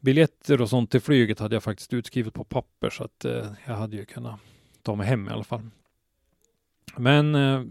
Biljetter 0.00 0.60
och 0.60 0.68
sånt 0.68 0.90
till 0.90 1.00
flyget 1.00 1.38
hade 1.38 1.56
jag 1.56 1.62
faktiskt 1.62 1.94
utskrivet 1.94 2.34
på 2.34 2.44
papper 2.44 2.90
så 2.90 3.04
att 3.04 3.24
eh, 3.24 3.46
jag 3.66 3.74
hade 3.74 3.96
ju 3.96 4.04
kunnat 4.04 4.40
ta 4.82 4.94
mig 4.94 5.06
hem 5.06 5.28
i 5.28 5.30
alla 5.30 5.44
fall. 5.44 5.70
Men 6.96 7.34
eh, 7.34 7.62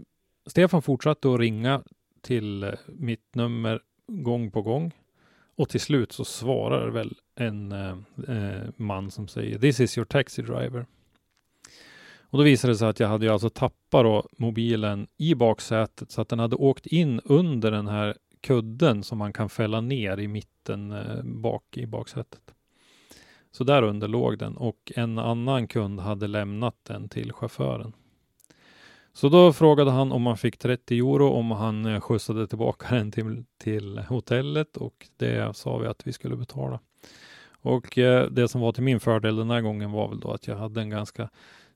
Stefan 0.46 0.82
fortsatte 0.82 1.34
att 1.34 1.40
ringa 1.40 1.82
till 2.20 2.62
eh, 2.62 2.70
mitt 2.86 3.34
nummer 3.34 3.80
gång 4.06 4.50
på 4.50 4.62
gång 4.62 4.92
och 5.56 5.68
till 5.68 5.80
slut 5.80 6.12
så 6.12 6.24
svarar 6.24 6.88
väl 6.88 7.16
en 7.34 7.72
eh, 7.72 7.96
eh 8.28 8.68
man 8.76 9.10
som 9.10 9.28
säger 9.28 9.58
This 9.58 9.80
is 9.80 9.98
your 9.98 10.06
taxi 10.06 10.42
driver. 10.42 10.86
Och 12.30 12.38
då 12.38 12.44
visade 12.44 12.72
det 12.72 12.76
sig 12.76 12.88
att 12.88 13.00
jag 13.00 13.08
hade 13.08 13.26
ju 13.26 13.32
alltså 13.32 13.50
tappat 13.50 14.04
då 14.04 14.28
mobilen 14.36 15.06
i 15.16 15.34
baksätet 15.34 16.10
så 16.10 16.20
att 16.20 16.28
den 16.28 16.38
hade 16.38 16.56
åkt 16.56 16.86
in 16.86 17.20
under 17.24 17.70
den 17.70 17.88
här 17.88 18.16
kudden 18.48 19.02
som 19.02 19.18
man 19.18 19.32
kan 19.32 19.48
fälla 19.48 19.80
ner 19.80 20.18
i 20.18 20.28
mitten 20.28 20.92
eh, 20.92 21.22
bak 21.22 21.76
i 21.76 21.86
baksätet. 21.86 22.54
Så 23.50 23.64
där 23.64 23.82
under 23.82 24.08
låg 24.08 24.38
den 24.38 24.56
och 24.56 24.92
en 24.96 25.18
annan 25.18 25.66
kund 25.66 26.00
hade 26.00 26.26
lämnat 26.26 26.74
den 26.82 27.08
till 27.08 27.32
chauffören. 27.32 27.92
Så 29.12 29.28
då 29.28 29.52
frågade 29.52 29.90
han 29.90 30.12
om 30.12 30.26
han 30.26 30.36
fick 30.36 30.58
30 30.58 30.98
euro 30.98 31.30
om 31.30 31.50
han 31.50 31.86
eh, 31.86 32.00
skjutsade 32.00 32.46
tillbaka 32.46 32.86
den 32.94 33.12
till, 33.12 33.44
till 33.58 33.98
hotellet 33.98 34.76
och 34.76 35.08
det 35.16 35.56
sa 35.56 35.78
vi 35.78 35.86
att 35.86 36.06
vi 36.06 36.12
skulle 36.12 36.36
betala. 36.36 36.80
Och 37.62 37.98
eh, 37.98 38.30
det 38.30 38.48
som 38.48 38.60
var 38.60 38.72
till 38.72 38.82
min 38.82 39.00
fördel 39.00 39.36
den 39.36 39.50
här 39.50 39.60
gången 39.60 39.92
var 39.92 40.08
väl 40.08 40.20
då 40.20 40.30
att 40.30 40.46
jag 40.46 40.56
hade 40.56 40.80
en 40.80 40.90
ganska 40.90 41.28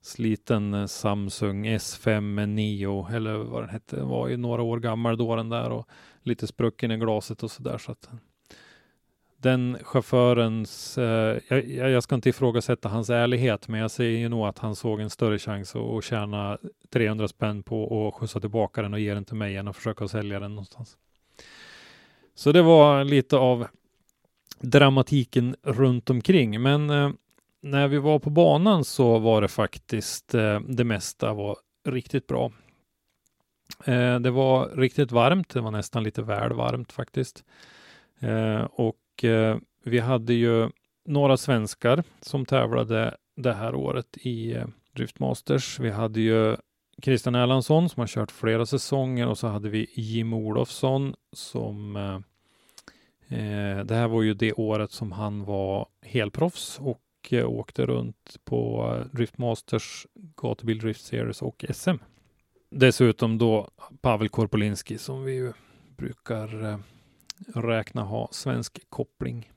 sliten 0.03 0.75
eh, 0.75 0.87
Samsung 0.87 1.67
S5 1.67 2.47
Neo 2.47 3.09
eller 3.13 3.35
vad 3.37 3.63
den 3.63 3.71
hette. 3.71 3.97
Den 3.97 4.09
var 4.09 4.29
ju 4.29 4.37
några 4.37 4.63
år 4.63 4.81
gammal 4.81 5.17
då 5.17 5.37
den 5.37 5.49
där 5.49 5.71
och 5.71 5.89
lite 6.23 6.47
sprucken 6.47 6.91
i 6.91 6.97
glaset 6.97 7.43
och 7.43 7.51
så 7.51 7.63
där 7.63 7.79
så 7.79 7.93
att 7.93 8.09
den 9.43 9.79
chaufförens, 9.83 10.99
eh, 10.99 11.39
jag, 11.49 11.91
jag, 11.91 12.03
ska 12.03 12.15
inte 12.15 12.29
ifrågasätta 12.29 12.89
hans 12.89 13.11
ärlighet, 13.11 13.69
men 13.69 13.81
jag 13.81 13.91
säger 13.91 14.19
ju 14.19 14.29
nog 14.29 14.47
att 14.47 14.59
han 14.59 14.77
såg 14.77 15.01
en 15.01 15.11
större 15.11 15.39
chans 15.39 15.77
att, 15.77 15.83
att 15.83 16.05
tjäna 16.05 16.59
300 16.91 17.29
spänn 17.29 17.63
på 17.63 18.09
att 18.09 18.15
skjutsa 18.15 18.41
tillbaka 18.41 18.83
den 18.83 18.95
och 18.95 19.01
ge 19.01 19.15
den 19.15 19.25
till 19.25 19.37
mig 19.37 19.57
än 19.57 19.69
att 19.69 19.77
försöka 19.77 20.09
sälja 20.09 20.41
den 20.41 20.51
någonstans. 20.55 20.97
Så 22.35 22.53
det 22.53 22.63
var 22.63 23.05
lite 23.05 23.37
av 23.37 23.67
dramatiken 24.61 25.57
runt 25.63 26.11
omkring, 26.11 26.63
men 26.63 26.91
eh, 26.91 27.11
när 27.61 27.89
vi 27.89 27.99
var 27.99 28.19
på 28.19 28.31
banan 28.31 28.85
så 28.85 29.19
var 29.19 29.43
det 29.43 29.49
faktiskt 29.49 30.35
eh, 30.35 30.61
det 30.61 30.85
mesta 30.85 31.33
var 31.33 31.57
riktigt 31.85 32.27
bra. 32.27 32.53
Eh, 33.85 34.19
det 34.19 34.31
var 34.31 34.69
riktigt 34.69 35.13
varmt, 35.13 35.49
det 35.49 35.61
var 35.61 35.71
nästan 35.71 36.03
lite 36.03 36.23
väl 36.23 36.53
varmt 36.53 36.93
faktiskt. 36.93 37.45
Eh, 38.21 38.63
och 38.63 38.97
Eh, 39.23 39.57
vi 39.85 39.99
hade 39.99 40.35
ju 40.35 40.71
några 41.07 41.37
svenskar 41.37 42.05
som 42.21 42.47
tävlade 42.47 43.17
det 43.37 43.53
här 43.53 43.75
året 43.75 44.17
i 44.17 44.53
eh, 44.53 44.67
Driftmasters. 44.93 45.81
Vi 45.81 45.91
hade 45.91 46.21
ju 46.21 46.57
Christian 47.03 47.35
Erlandsson 47.35 47.89
som 47.89 48.01
har 48.01 48.07
kört 48.07 48.31
flera 48.31 48.67
säsonger 48.67 49.27
och 49.27 49.39
så 49.39 49.47
hade 49.47 49.69
vi 49.69 49.87
Jim 49.95 50.33
Olofsson 50.33 51.15
som 51.33 51.97
eh, 51.97 52.15
eh 53.39 53.85
det 53.85 53.95
här 53.95 54.09
var 54.09 54.23
ju 54.23 54.35
det 54.35 54.53
året 54.53 54.91
som 54.91 55.13
han 55.13 55.45
var 55.45 55.87
helproffs 56.03 56.79
och 56.81 57.03
eh, 57.31 57.51
åkte 57.51 57.87
runt 57.87 58.37
på 58.45 58.97
Driftmasters, 59.13 60.07
Gatubil 60.15 60.79
Drift 60.79 61.05
Series 61.05 61.43
och 61.43 61.65
SM. 61.75 61.97
Dessutom 62.75 63.39
då 63.39 63.69
Pavel 64.01 64.29
Korpolinski 64.29 64.99
som 64.99 65.25
vi 65.25 65.33
ju 65.33 65.53
brukar 65.97 66.65
eh, 66.65 66.79
räkna 67.55 68.03
ha 68.03 68.29
svensk 68.33 68.91
koppling. 68.91 69.51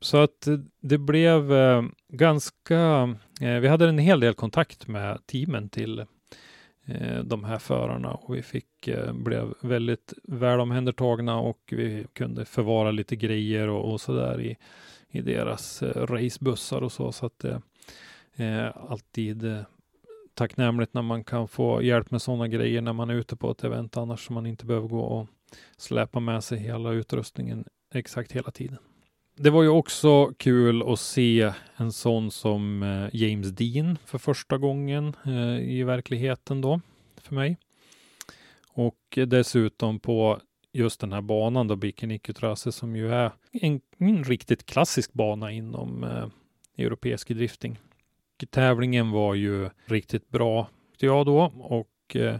Så 0.00 0.16
att 0.16 0.46
eh, 0.46 0.58
det 0.80 0.98
blev 0.98 1.52
eh, 1.52 1.82
ganska, 2.08 3.14
vi 3.40 3.68
hade 3.68 3.88
en 3.88 3.98
hel 3.98 4.20
del 4.20 4.34
kontakt 4.34 4.88
med 4.88 5.26
teamen 5.26 5.68
till 5.68 6.06
de 7.24 7.44
här 7.44 7.58
förarna 7.58 8.14
och 8.14 8.36
vi 8.36 8.42
fick, 8.42 8.88
blev 9.12 9.54
väldigt 9.60 10.12
väl 10.22 10.60
omhändertagna 10.60 11.38
och 11.38 11.58
vi 11.76 12.06
kunde 12.12 12.44
förvara 12.44 12.90
lite 12.90 13.16
grejer 13.16 13.68
och, 13.68 13.92
och 13.92 14.00
så 14.00 14.12
där 14.12 14.40
i, 14.40 14.56
i 15.10 15.20
deras 15.20 15.82
racebussar 15.82 16.82
och 16.82 16.92
så. 16.92 17.12
Så 17.12 17.26
att 17.26 17.38
det 17.38 17.62
är 18.36 18.90
alltid 18.90 19.64
tacknämligt 20.38 20.94
när 20.94 21.02
man 21.02 21.24
kan 21.24 21.48
få 21.48 21.82
hjälp 21.82 22.10
med 22.10 22.22
sådana 22.22 22.48
grejer 22.48 22.80
när 22.80 22.92
man 22.92 23.10
är 23.10 23.14
ute 23.14 23.36
på 23.36 23.50
ett 23.50 23.64
event 23.64 23.96
annars 23.96 24.26
som 24.26 24.34
man 24.34 24.46
inte 24.46 24.66
behöver 24.66 24.88
gå 24.88 25.00
och 25.00 25.26
släpa 25.76 26.20
med 26.20 26.44
sig 26.44 26.58
hela 26.58 26.92
utrustningen 26.92 27.64
exakt 27.94 28.32
hela 28.32 28.50
tiden. 28.50 28.78
Det 29.36 29.50
var 29.50 29.62
ju 29.62 29.68
också 29.68 30.32
kul 30.36 30.92
att 30.92 31.00
se 31.00 31.52
en 31.76 31.92
sån 31.92 32.30
som 32.30 32.82
eh, 32.82 33.08
James 33.12 33.48
Dean 33.48 33.98
för 34.04 34.18
första 34.18 34.58
gången 34.58 35.16
eh, 35.26 35.70
i 35.70 35.82
verkligheten 35.82 36.60
då 36.60 36.80
för 37.16 37.34
mig. 37.34 37.56
Och 38.68 39.18
dessutom 39.26 40.00
på 40.00 40.40
just 40.72 41.00
den 41.00 41.12
här 41.12 41.20
banan 41.20 41.68
då, 41.68 41.76
Bikinicutrasse, 41.76 42.72
som 42.72 42.96
ju 42.96 43.12
är 43.14 43.32
en, 43.52 43.80
en, 43.98 44.24
riktigt 44.24 44.66
klassisk 44.66 45.12
bana 45.12 45.52
inom 45.52 46.04
eh, 46.04 46.26
europeisk 46.84 47.28
drifting. 47.28 47.78
Tävlingen 48.46 49.10
var 49.10 49.34
ju 49.34 49.70
riktigt 49.86 50.30
bra, 50.30 50.68
tyckte 50.90 51.06
jag 51.06 51.26
då, 51.26 51.52
och 51.58 52.16
eh, 52.16 52.36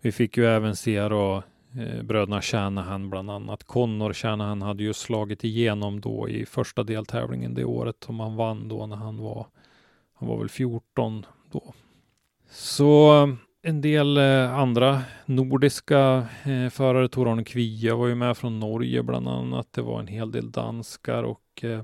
vi 0.00 0.12
fick 0.12 0.36
ju 0.36 0.46
även 0.46 0.76
se 0.76 1.08
då 1.08 1.42
eh, 1.78 2.02
bröderna 2.02 2.42
Shanahan 2.42 3.10
bland 3.10 3.30
annat. 3.30 3.64
Connor 3.64 4.12
Shanahan 4.12 4.62
hade 4.62 4.82
ju 4.82 4.92
slagit 4.92 5.44
igenom 5.44 6.00
då 6.00 6.28
i 6.28 6.46
första 6.46 6.82
deltävlingen 6.82 7.54
det 7.54 7.64
året 7.64 7.96
som 8.04 8.20
han 8.20 8.36
vann 8.36 8.68
då 8.68 8.86
när 8.86 8.96
han 8.96 9.18
var, 9.18 9.46
han 10.14 10.28
var 10.28 10.38
väl 10.38 10.48
14 10.48 11.26
då. 11.50 11.74
Så 12.50 13.22
eh, 13.22 13.34
en 13.62 13.80
del 13.80 14.16
eh, 14.16 14.58
andra 14.58 15.02
nordiska 15.26 16.26
eh, 16.44 16.70
förare, 16.70 17.08
Tor 17.08 17.44
Kvia 17.44 17.94
var 17.94 18.06
ju 18.06 18.14
med 18.14 18.36
från 18.36 18.60
Norge 18.60 19.02
bland 19.02 19.28
annat. 19.28 19.72
Det 19.72 19.82
var 19.82 20.00
en 20.00 20.06
hel 20.06 20.30
del 20.30 20.50
danskar 20.50 21.22
och 21.22 21.64
eh, 21.64 21.82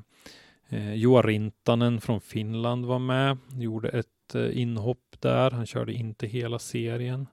eh 0.71 0.95
Joa 0.95 1.23
Rintanen 1.23 2.01
från 2.01 2.21
Finland 2.21 2.87
var 2.87 2.99
med, 2.99 3.39
gjorde 3.59 3.89
ett 3.89 4.35
eh, 4.35 4.59
inhopp 4.61 5.17
där. 5.21 5.51
Han 5.51 5.67
körde 5.67 5.93
inte 5.93 6.27
hela 6.27 6.59
serien. 6.59 7.27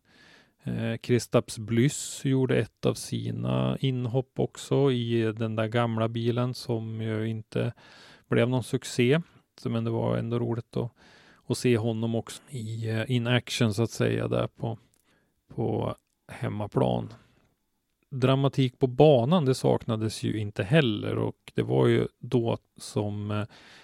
Eh, 0.63 0.97
Kristaps 0.97 1.57
Blyss 1.57 2.21
gjorde 2.25 2.57
ett 2.57 2.85
av 2.85 2.93
sina 2.93 3.77
inhopp 3.79 4.39
också 4.39 4.91
i 4.91 5.33
den 5.37 5.55
där 5.55 5.67
gamla 5.67 6.07
bilen 6.07 6.53
som 6.53 7.01
ju 7.01 7.29
inte 7.29 7.73
blev 8.27 8.49
någon 8.49 8.63
succé. 8.63 9.21
Men 9.65 9.83
det 9.83 9.89
var 9.89 10.17
ändå 10.17 10.39
roligt 10.39 10.77
att, 10.77 10.91
att 11.47 11.57
se 11.57 11.77
honom 11.77 12.15
också 12.15 12.41
i 12.49 12.89
eh, 12.89 13.11
in 13.11 13.27
action 13.27 13.73
så 13.73 13.83
att 13.83 13.91
säga 13.91 14.27
där 14.27 14.47
på, 14.47 14.77
på 15.55 15.95
hemmaplan. 16.27 17.13
Dramatik 18.09 18.79
på 18.79 18.87
banan, 18.87 19.45
det 19.45 19.55
saknades 19.55 20.23
ju 20.23 20.39
inte 20.39 20.63
heller 20.63 21.17
och 21.17 21.51
det 21.53 21.63
var 21.63 21.87
ju 21.87 22.07
då 22.19 22.57
som 22.77 23.31
eh, 23.31 23.43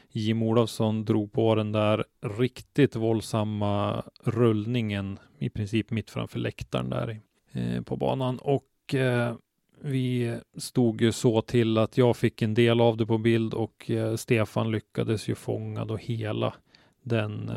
Jim 0.09 0.43
Olofsson 0.43 1.05
drog 1.05 1.31
på 1.31 1.55
den 1.55 1.71
där 1.71 2.05
riktigt 2.21 2.95
våldsamma 2.95 4.03
rullningen 4.23 5.19
i 5.39 5.49
princip 5.49 5.91
mitt 5.91 6.09
framför 6.09 6.39
läktaren 6.39 6.89
där 6.89 7.19
eh, 7.51 7.81
på 7.81 7.97
banan 7.97 8.37
och 8.37 8.93
eh, 8.93 9.35
vi 9.81 10.37
stod 10.57 11.01
ju 11.01 11.11
så 11.11 11.41
till 11.41 11.77
att 11.77 11.97
jag 11.97 12.17
fick 12.17 12.41
en 12.41 12.53
del 12.53 12.81
av 12.81 12.97
det 12.97 13.05
på 13.05 13.17
bild 13.17 13.53
och 13.53 13.91
Stefan 14.15 14.71
lyckades 14.71 15.27
ju 15.27 15.35
fånga 15.35 15.85
då 15.85 15.95
hela 15.95 16.53
den 17.01 17.51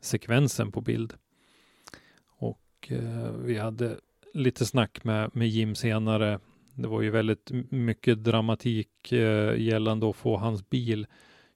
sekvensen 0.00 0.72
på 0.72 0.80
bild. 0.80 1.14
Och 2.26 2.92
vi 3.44 3.58
hade 3.58 3.96
lite 4.34 4.66
snack 4.66 5.04
med, 5.04 5.30
med 5.34 5.48
Jim 5.48 5.74
senare. 5.74 6.38
Det 6.74 6.88
var 6.88 7.02
ju 7.02 7.10
väldigt 7.10 7.50
mycket 7.70 8.24
dramatik 8.24 9.12
eh, 9.12 9.60
gällande 9.60 10.10
att 10.10 10.16
få 10.16 10.36
hans 10.36 10.70
bil 10.70 11.06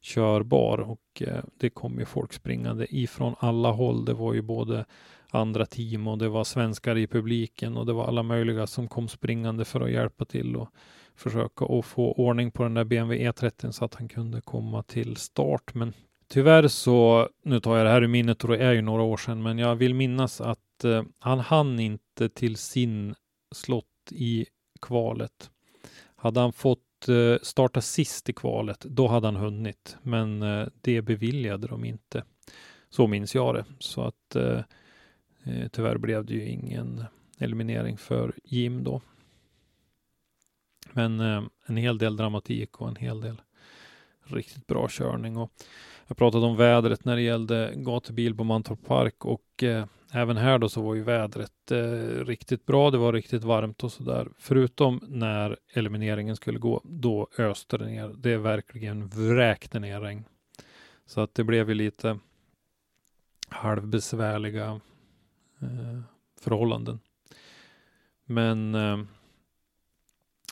körbar 0.03 0.79
och 0.79 1.23
eh, 1.23 1.45
det 1.59 1.71
kom 1.71 1.99
ju 1.99 2.05
folk 2.05 2.33
springande 2.33 2.97
ifrån 2.97 3.35
alla 3.39 3.71
håll. 3.71 4.05
Det 4.05 4.15
var 4.15 4.35
ju 4.35 4.43
både 4.43 4.85
andra 5.31 5.67
team 5.67 6.09
och 6.09 6.19
det 6.19 6.29
var 6.29 6.45
svenskar 6.45 6.97
i 6.97 7.07
publiken 7.07 7.77
och 7.77 7.87
det 7.87 7.93
var 7.93 8.07
alla 8.07 8.23
möjliga 8.23 8.67
som 8.67 8.89
kom 8.89 9.09
springande 9.09 9.65
för 9.65 9.81
att 9.81 9.91
hjälpa 9.91 10.25
till 10.25 10.57
och 10.57 10.69
försöka 11.17 11.65
att 11.65 11.85
få 11.85 12.13
ordning 12.13 12.51
på 12.51 12.63
den 12.63 12.75
där 12.75 12.85
BMW 12.85 13.31
E30 13.31 13.71
så 13.71 13.85
att 13.85 13.95
han 13.95 14.09
kunde 14.09 14.41
komma 14.41 14.83
till 14.83 15.17
start. 15.17 15.75
Men 15.75 15.93
tyvärr 16.29 16.69
så, 16.69 17.29
nu 17.43 17.61
tar 17.61 17.77
jag 17.77 17.87
det 17.87 17.91
här 17.91 18.03
ur 18.03 18.09
minnet 18.09 18.45
och 18.45 18.51
det 18.51 18.65
är 18.65 18.73
ju 18.73 18.83
några 18.83 19.03
år 19.03 19.17
sedan, 19.17 19.43
men 19.43 19.59
jag 19.59 19.77
vill 19.77 19.95
minnas 19.95 20.41
att 20.41 20.85
eh, 20.85 21.03
han 21.19 21.41
hann 21.41 21.81
inte 21.81 22.29
till 22.29 22.57
sin 22.57 23.15
slott 23.55 23.85
i 24.11 24.47
kvalet. 24.81 25.51
Hade 26.17 26.41
han 26.41 26.53
fått 26.53 26.81
Eh, 27.09 27.39
starta 27.43 27.81
sist 27.81 28.29
i 28.29 28.33
kvalet, 28.33 28.81
då 28.81 29.07
hade 29.09 29.27
han 29.27 29.37
hunnit. 29.37 29.97
Men 30.03 30.43
eh, 30.43 30.69
det 30.81 31.03
beviljade 31.03 31.67
de 31.67 31.85
inte. 31.85 32.25
Så 32.89 33.07
minns 33.07 33.35
jag 33.35 33.55
det. 33.55 33.65
Så 33.79 34.03
att 34.03 34.37
eh, 34.37 34.61
eh 35.45 35.69
tyvärr 35.73 35.99
blev 35.99 36.25
det 36.25 36.35
ju 36.35 36.49
ingen 36.49 37.05
eliminering 37.39 37.97
för 37.97 38.35
Jim 38.45 38.85
då. 38.85 39.01
Men 40.93 41.21
eh, 41.21 41.43
en 41.67 41.77
hel 41.77 41.99
del 41.99 42.17
dramatik 42.17 42.81
och 42.81 42.89
en 42.89 42.97
hel 42.97 43.21
del 43.21 43.41
riktigt 44.27 44.67
bra 44.67 44.87
körning. 44.91 45.37
Och 45.37 45.53
jag 46.07 46.17
pratade 46.17 46.47
om 46.47 46.57
vädret 46.57 47.05
när 47.05 47.17
det 47.17 47.23
gällde 47.23 47.73
gatubil 47.77 48.35
på 48.35 48.45
Mantorp 48.45 48.87
Park 48.87 49.25
och 49.25 49.63
eh, 49.63 49.85
även 50.13 50.37
här 50.37 50.59
då 50.59 50.69
så 50.69 50.83
var 50.83 50.95
ju 50.95 51.03
vädret 51.03 51.71
eh, 51.71 52.25
riktigt 52.25 52.67
bra. 52.67 52.91
Det 52.91 52.99
var 52.99 53.13
riktigt 53.13 53.45
varmt 53.45 53.85
och 53.85 53.93
så 53.93 54.03
där. 54.03 54.29
Förutom 54.39 55.01
när 55.09 55.57
elimineringen 55.75 56.37
skulle 56.37 56.59
gå, 56.59 56.81
då 56.85 57.29
öste 57.39 57.79
det 57.79 57.87
ner. 57.87 58.15
Det 58.19 58.37
verkligen 58.37 59.09
vräkte 59.09 59.81
ner 59.81 60.01
regn. 60.01 60.25
Så 61.07 61.21
att 61.21 61.35
det 61.35 61.45
blev 61.45 61.69
ju 61.69 61.75
lite 61.75 62.19
halvbesvärliga 63.49 64.81
eh, 65.61 66.01
förhållanden. 66.41 67.01
Men 68.25 68.75
eh, 68.75 68.99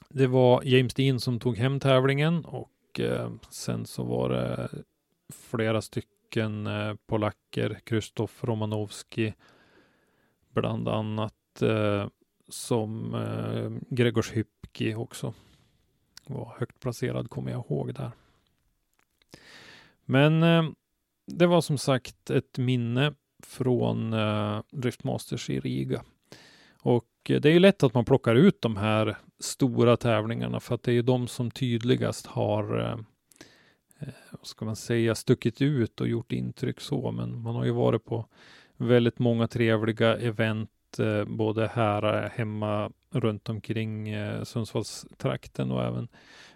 det 0.08 0.26
var 0.26 0.62
James 0.64 0.94
Dean 0.94 1.20
som 1.20 1.40
tog 1.40 1.56
hem 1.56 1.80
tävlingen 1.80 2.44
och 2.44 2.70
Eh, 3.00 3.30
sen 3.50 3.86
så 3.86 4.02
var 4.02 4.28
det 4.28 4.68
flera 5.32 5.82
stycken 5.82 6.66
eh, 6.66 6.94
polacker, 7.06 7.80
Krzysztof 7.84 8.44
Romanowski, 8.44 9.34
bland 10.50 10.88
annat 10.88 11.62
eh, 11.62 12.06
som 12.48 13.16
Gregors 13.90 14.32
Hypki 14.32 14.94
också 14.94 15.34
var 16.26 16.56
högt 16.58 16.80
placerad 16.80 17.30
kommer 17.30 17.50
jag 17.50 17.64
ihåg 17.64 17.94
där. 17.94 18.10
Men 20.04 20.40
det 21.26 21.46
var 21.46 21.60
som 21.60 21.78
sagt 21.78 22.30
ett 22.30 22.58
minne 22.58 23.14
från 23.42 24.14
Driftmasters 24.70 25.50
i 25.50 25.60
Riga. 25.60 26.04
Och 26.80 27.10
det 27.24 27.44
är 27.44 27.52
ju 27.52 27.58
lätt 27.58 27.82
att 27.82 27.94
man 27.94 28.04
plockar 28.04 28.34
ut 28.34 28.62
de 28.62 28.76
här 28.76 29.16
stora 29.44 29.96
tävlingarna 29.96 30.60
för 30.60 30.74
att 30.74 30.82
det 30.82 30.92
är 30.92 31.02
de 31.02 31.28
som 31.28 31.50
tydligast 31.50 32.26
har 32.26 32.80
eh, 32.80 32.98
eh, 33.98 34.14
vad 34.30 34.46
ska 34.46 34.64
man 34.64 34.76
säga, 34.76 35.14
stuckit 35.14 35.62
ut 35.62 36.00
och 36.00 36.08
gjort 36.08 36.32
intryck 36.32 36.80
så. 36.80 37.12
Men 37.12 37.42
man 37.42 37.54
har 37.54 37.64
ju 37.64 37.70
varit 37.70 38.04
på 38.04 38.26
väldigt 38.76 39.18
många 39.18 39.48
trevliga 39.48 40.16
event 40.16 40.70
eh, 40.98 41.24
både 41.24 41.66
här 41.66 42.24
eh, 42.24 42.30
hemma 42.30 42.90
runt 43.10 43.48
omkring 43.48 44.08
eh, 44.08 44.42
Sundsvallstrakten 44.42 45.70
och 45.70 45.84
även 45.84 46.08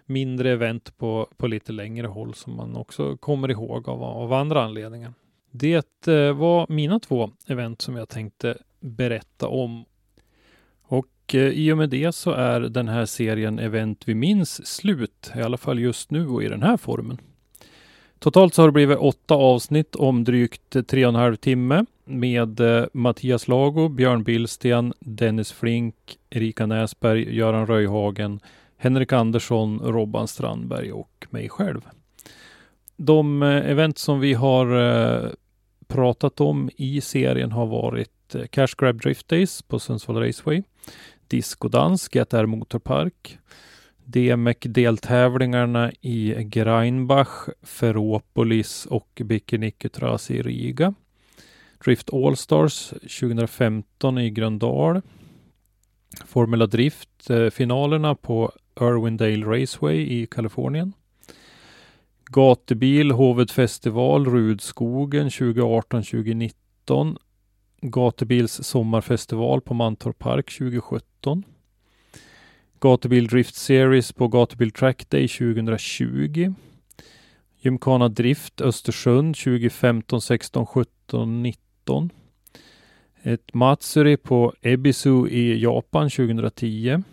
mindre 0.05 0.51
event 0.51 0.97
på, 0.97 1.27
på 1.37 1.47
lite 1.47 1.71
längre 1.71 2.07
håll 2.07 2.33
som 2.33 2.55
man 2.55 2.75
också 2.75 3.17
kommer 3.17 3.51
ihåg 3.51 3.89
av, 3.89 4.03
av 4.03 4.33
andra 4.33 4.63
anledningar. 4.63 5.13
Det 5.51 6.07
eh, 6.07 6.33
var 6.33 6.65
mina 6.69 6.99
två 6.99 7.31
event 7.47 7.81
som 7.81 7.95
jag 7.95 8.09
tänkte 8.09 8.57
berätta 8.79 9.47
om. 9.47 9.85
Och 11.29 11.35
eh, 11.35 11.49
i 11.49 11.71
och 11.71 11.77
med 11.77 11.89
det 11.89 12.15
så 12.15 12.31
är 12.31 12.59
den 12.59 12.87
här 12.87 13.05
serien 13.05 13.59
Event 13.59 14.03
vi 14.05 14.15
minns 14.15 14.67
slut, 14.67 15.31
i 15.35 15.41
alla 15.41 15.57
fall 15.57 15.79
just 15.79 16.11
nu 16.11 16.27
och 16.27 16.43
i 16.43 16.47
den 16.47 16.63
här 16.63 16.77
formen. 16.77 17.17
Totalt 18.19 18.53
så 18.53 18.61
har 18.61 18.67
det 18.67 18.71
blivit 18.71 18.97
åtta 18.97 19.35
avsnitt 19.35 19.95
om 19.95 20.23
drygt 20.23 20.87
tre 20.87 21.05
och 21.05 21.09
en 21.09 21.15
halv 21.15 21.35
timme 21.35 21.85
med 22.05 22.59
eh, 22.59 22.85
Mattias 22.93 23.47
Lago, 23.47 23.89
Björn 23.89 24.23
Billsten, 24.23 24.93
Dennis 24.99 25.51
Flink, 25.51 25.95
Erika 26.29 26.65
Näsberg, 26.65 27.35
Göran 27.35 27.67
Röjhagen, 27.67 28.39
Henrik 28.77 29.13
Andersson, 29.13 29.79
Robban 29.79 30.27
Strandberg 30.27 30.91
och 30.91 31.27
mig 31.29 31.49
själv. 31.49 31.81
De 32.97 33.43
eh, 33.43 33.69
event 33.69 33.97
som 33.97 34.19
vi 34.19 34.33
har 34.33 35.35
pratat 35.87 36.41
om 36.41 36.69
i 36.75 37.01
serien 37.01 37.51
har 37.51 37.65
varit 37.65 38.35
Cash 38.49 38.75
Grab 38.77 39.01
Drift 39.01 39.27
Days 39.27 39.61
på 39.61 39.79
Sundsvall 39.79 40.17
Raceway, 40.17 40.63
Discodans, 41.29 42.09
GTR 42.09 42.45
Motorpark, 42.45 43.39
DMEC-deltävlingarna 44.05 45.91
i 46.01 46.35
Greinbach, 46.43 47.49
Ferropolis 47.61 48.85
och 48.85 49.21
Bikinikutras 49.25 50.31
i 50.31 50.41
Riga. 50.41 50.93
Drift 51.85 52.13
Allstars 52.13 52.89
2015 52.89 54.17
i 54.17 54.29
Gröndal. 54.29 55.01
Formula 56.25 56.65
Drift-finalerna 56.65 58.09
eh, 58.09 58.15
på 58.15 58.51
Irwindale 58.81 59.45
Raceway 59.45 59.97
i 59.97 60.25
Kalifornien. 60.25 60.93
Gatubil 62.25 63.11
Hovedfestival 63.11 64.25
Rudskogen 64.25 65.29
2018-2019. 65.29 67.17
Gatubils 67.81 68.63
sommarfestival 68.63 69.61
på 69.61 69.73
Mantorp 69.73 70.19
Park 70.19 70.57
2017. 70.57 71.43
Gatubil 72.79 73.27
Drift 73.27 73.55
Series 73.55 74.11
på 74.11 74.27
Gatubil 74.27 74.71
Track 74.71 75.09
Day 75.09 75.27
2020. 75.27 76.53
Gymkhana 77.61 78.09
Drift 78.09 78.61
Östersund 78.61 79.35
2015, 79.35 80.21
16, 80.21 80.65
17, 80.65 81.43
19. 81.43 82.09
Ett 83.23 83.53
Matsuri 83.53 84.17
på 84.17 84.53
Ebisu 84.61 85.27
i 85.27 85.61
Japan 85.61 86.09
2010. 86.09 87.03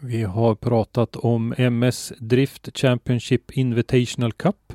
Vi 0.00 0.22
har 0.22 0.54
pratat 0.54 1.16
om 1.16 1.54
MS 1.58 2.12
Drift 2.18 2.78
Championship 2.78 3.50
Invitational 3.50 4.32
Cup 4.32 4.72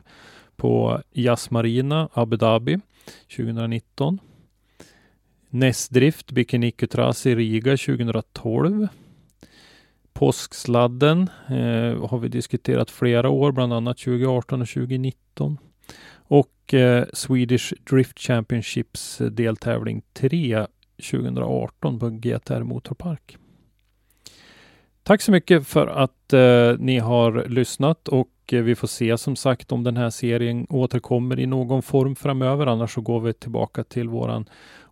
på 0.56 1.02
Yas 1.14 1.52
Marina 1.52 2.10
Abu 2.14 2.38
Dhabi 2.38 2.80
2019. 3.36 4.20
NES 5.54 5.90
Bikiniku 6.32 6.88
Trasi 6.88 7.36
Riga 7.36 7.78
2012. 7.78 8.88
Påsksladden 10.14 11.30
eh, 11.48 12.10
har 12.10 12.20
vi 12.20 12.28
diskuterat 12.28 12.92
flera 12.92 13.30
år, 13.30 13.52
bland 13.52 13.74
annat 13.74 13.98
2018 13.98 14.62
och 14.62 14.68
2019. 14.68 15.58
Och 16.14 16.74
eh, 16.74 17.06
Swedish 17.14 17.74
Drift 17.90 18.20
Championships 18.20 19.22
eh, 19.22 19.28
deltävling 19.28 20.02
3 20.14 20.66
2018 21.12 22.00
på 22.00 22.10
GTR 22.10 22.64
Motorpark. 22.64 23.38
Tack 25.04 25.22
så 25.22 25.32
mycket 25.32 25.68
för 25.68 25.88
att 25.88 26.34
eh, 26.34 26.76
ni 26.80 27.00
har 27.00 27.50
lyssnat 27.50 28.08
och 28.08 28.30
eh, 28.52 28.62
vi 28.62 28.76
får 28.76 28.88
se 28.88 29.18
som 29.18 29.36
sagt 29.36 29.72
om 29.72 29.84
den 29.84 29.98
här 29.98 30.10
serien 30.10 30.68
återkommer 30.70 31.40
i 31.40 31.46
någon 31.46 31.82
form 31.82 32.16
framöver. 32.16 32.68
Annars 32.68 32.94
så 32.94 33.02
går 33.02 33.20
vi 33.20 33.34
tillbaka 33.34 33.84
till 33.84 34.10
våran 34.10 34.46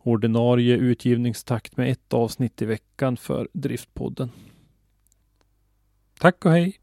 ordinarie 0.09 0.77
utgivningstakt 0.77 1.77
med 1.77 1.91
ett 1.91 2.13
avsnitt 2.13 2.61
i 2.61 2.65
veckan 2.65 3.17
för 3.17 3.47
Driftpodden. 3.53 4.31
Tack 6.19 6.45
och 6.45 6.51
hej! 6.51 6.79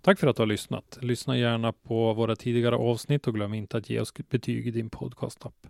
Tack 0.00 0.18
för 0.18 0.26
att 0.26 0.36
du 0.36 0.42
har 0.42 0.46
lyssnat. 0.46 0.98
Lyssna 1.02 1.38
gärna 1.38 1.72
på 1.72 2.12
våra 2.14 2.36
tidigare 2.36 2.76
avsnitt 2.76 3.26
och 3.26 3.34
glöm 3.34 3.54
inte 3.54 3.76
att 3.76 3.90
ge 3.90 4.00
oss 4.00 4.14
betyg 4.28 4.66
i 4.66 4.70
din 4.70 4.90
podcastapp. 4.90 5.66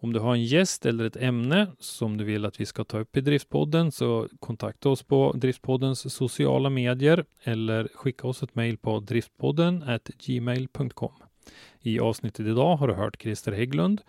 Om 0.00 0.12
du 0.12 0.20
har 0.20 0.34
en 0.34 0.44
gäst 0.44 0.86
eller 0.86 1.04
ett 1.04 1.16
ämne 1.16 1.66
som 1.78 2.16
du 2.16 2.24
vill 2.24 2.44
att 2.44 2.60
vi 2.60 2.66
ska 2.66 2.84
ta 2.84 2.98
upp 2.98 3.16
i 3.16 3.20
Driftpodden 3.20 3.92
så 3.92 4.28
kontakta 4.40 4.88
oss 4.88 5.02
på 5.02 5.32
Driftpoddens 5.32 6.14
sociala 6.14 6.70
medier 6.70 7.24
eller 7.42 7.88
skicka 7.94 8.28
oss 8.28 8.42
ett 8.42 8.54
mejl 8.54 8.78
på 8.78 9.00
driftpodden 9.00 9.84
gmail.com. 10.26 11.12
I 11.82 12.00
avsnittet 12.00 12.46
idag 12.46 12.76
har 12.76 12.88
du 12.88 12.94
hört 12.94 13.22
Christer 13.22 13.52
Hägglund 13.52 14.00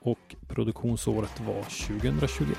och 0.00 0.34
produktionsåret 0.48 1.40
var 1.40 1.62
2021. 1.62 2.58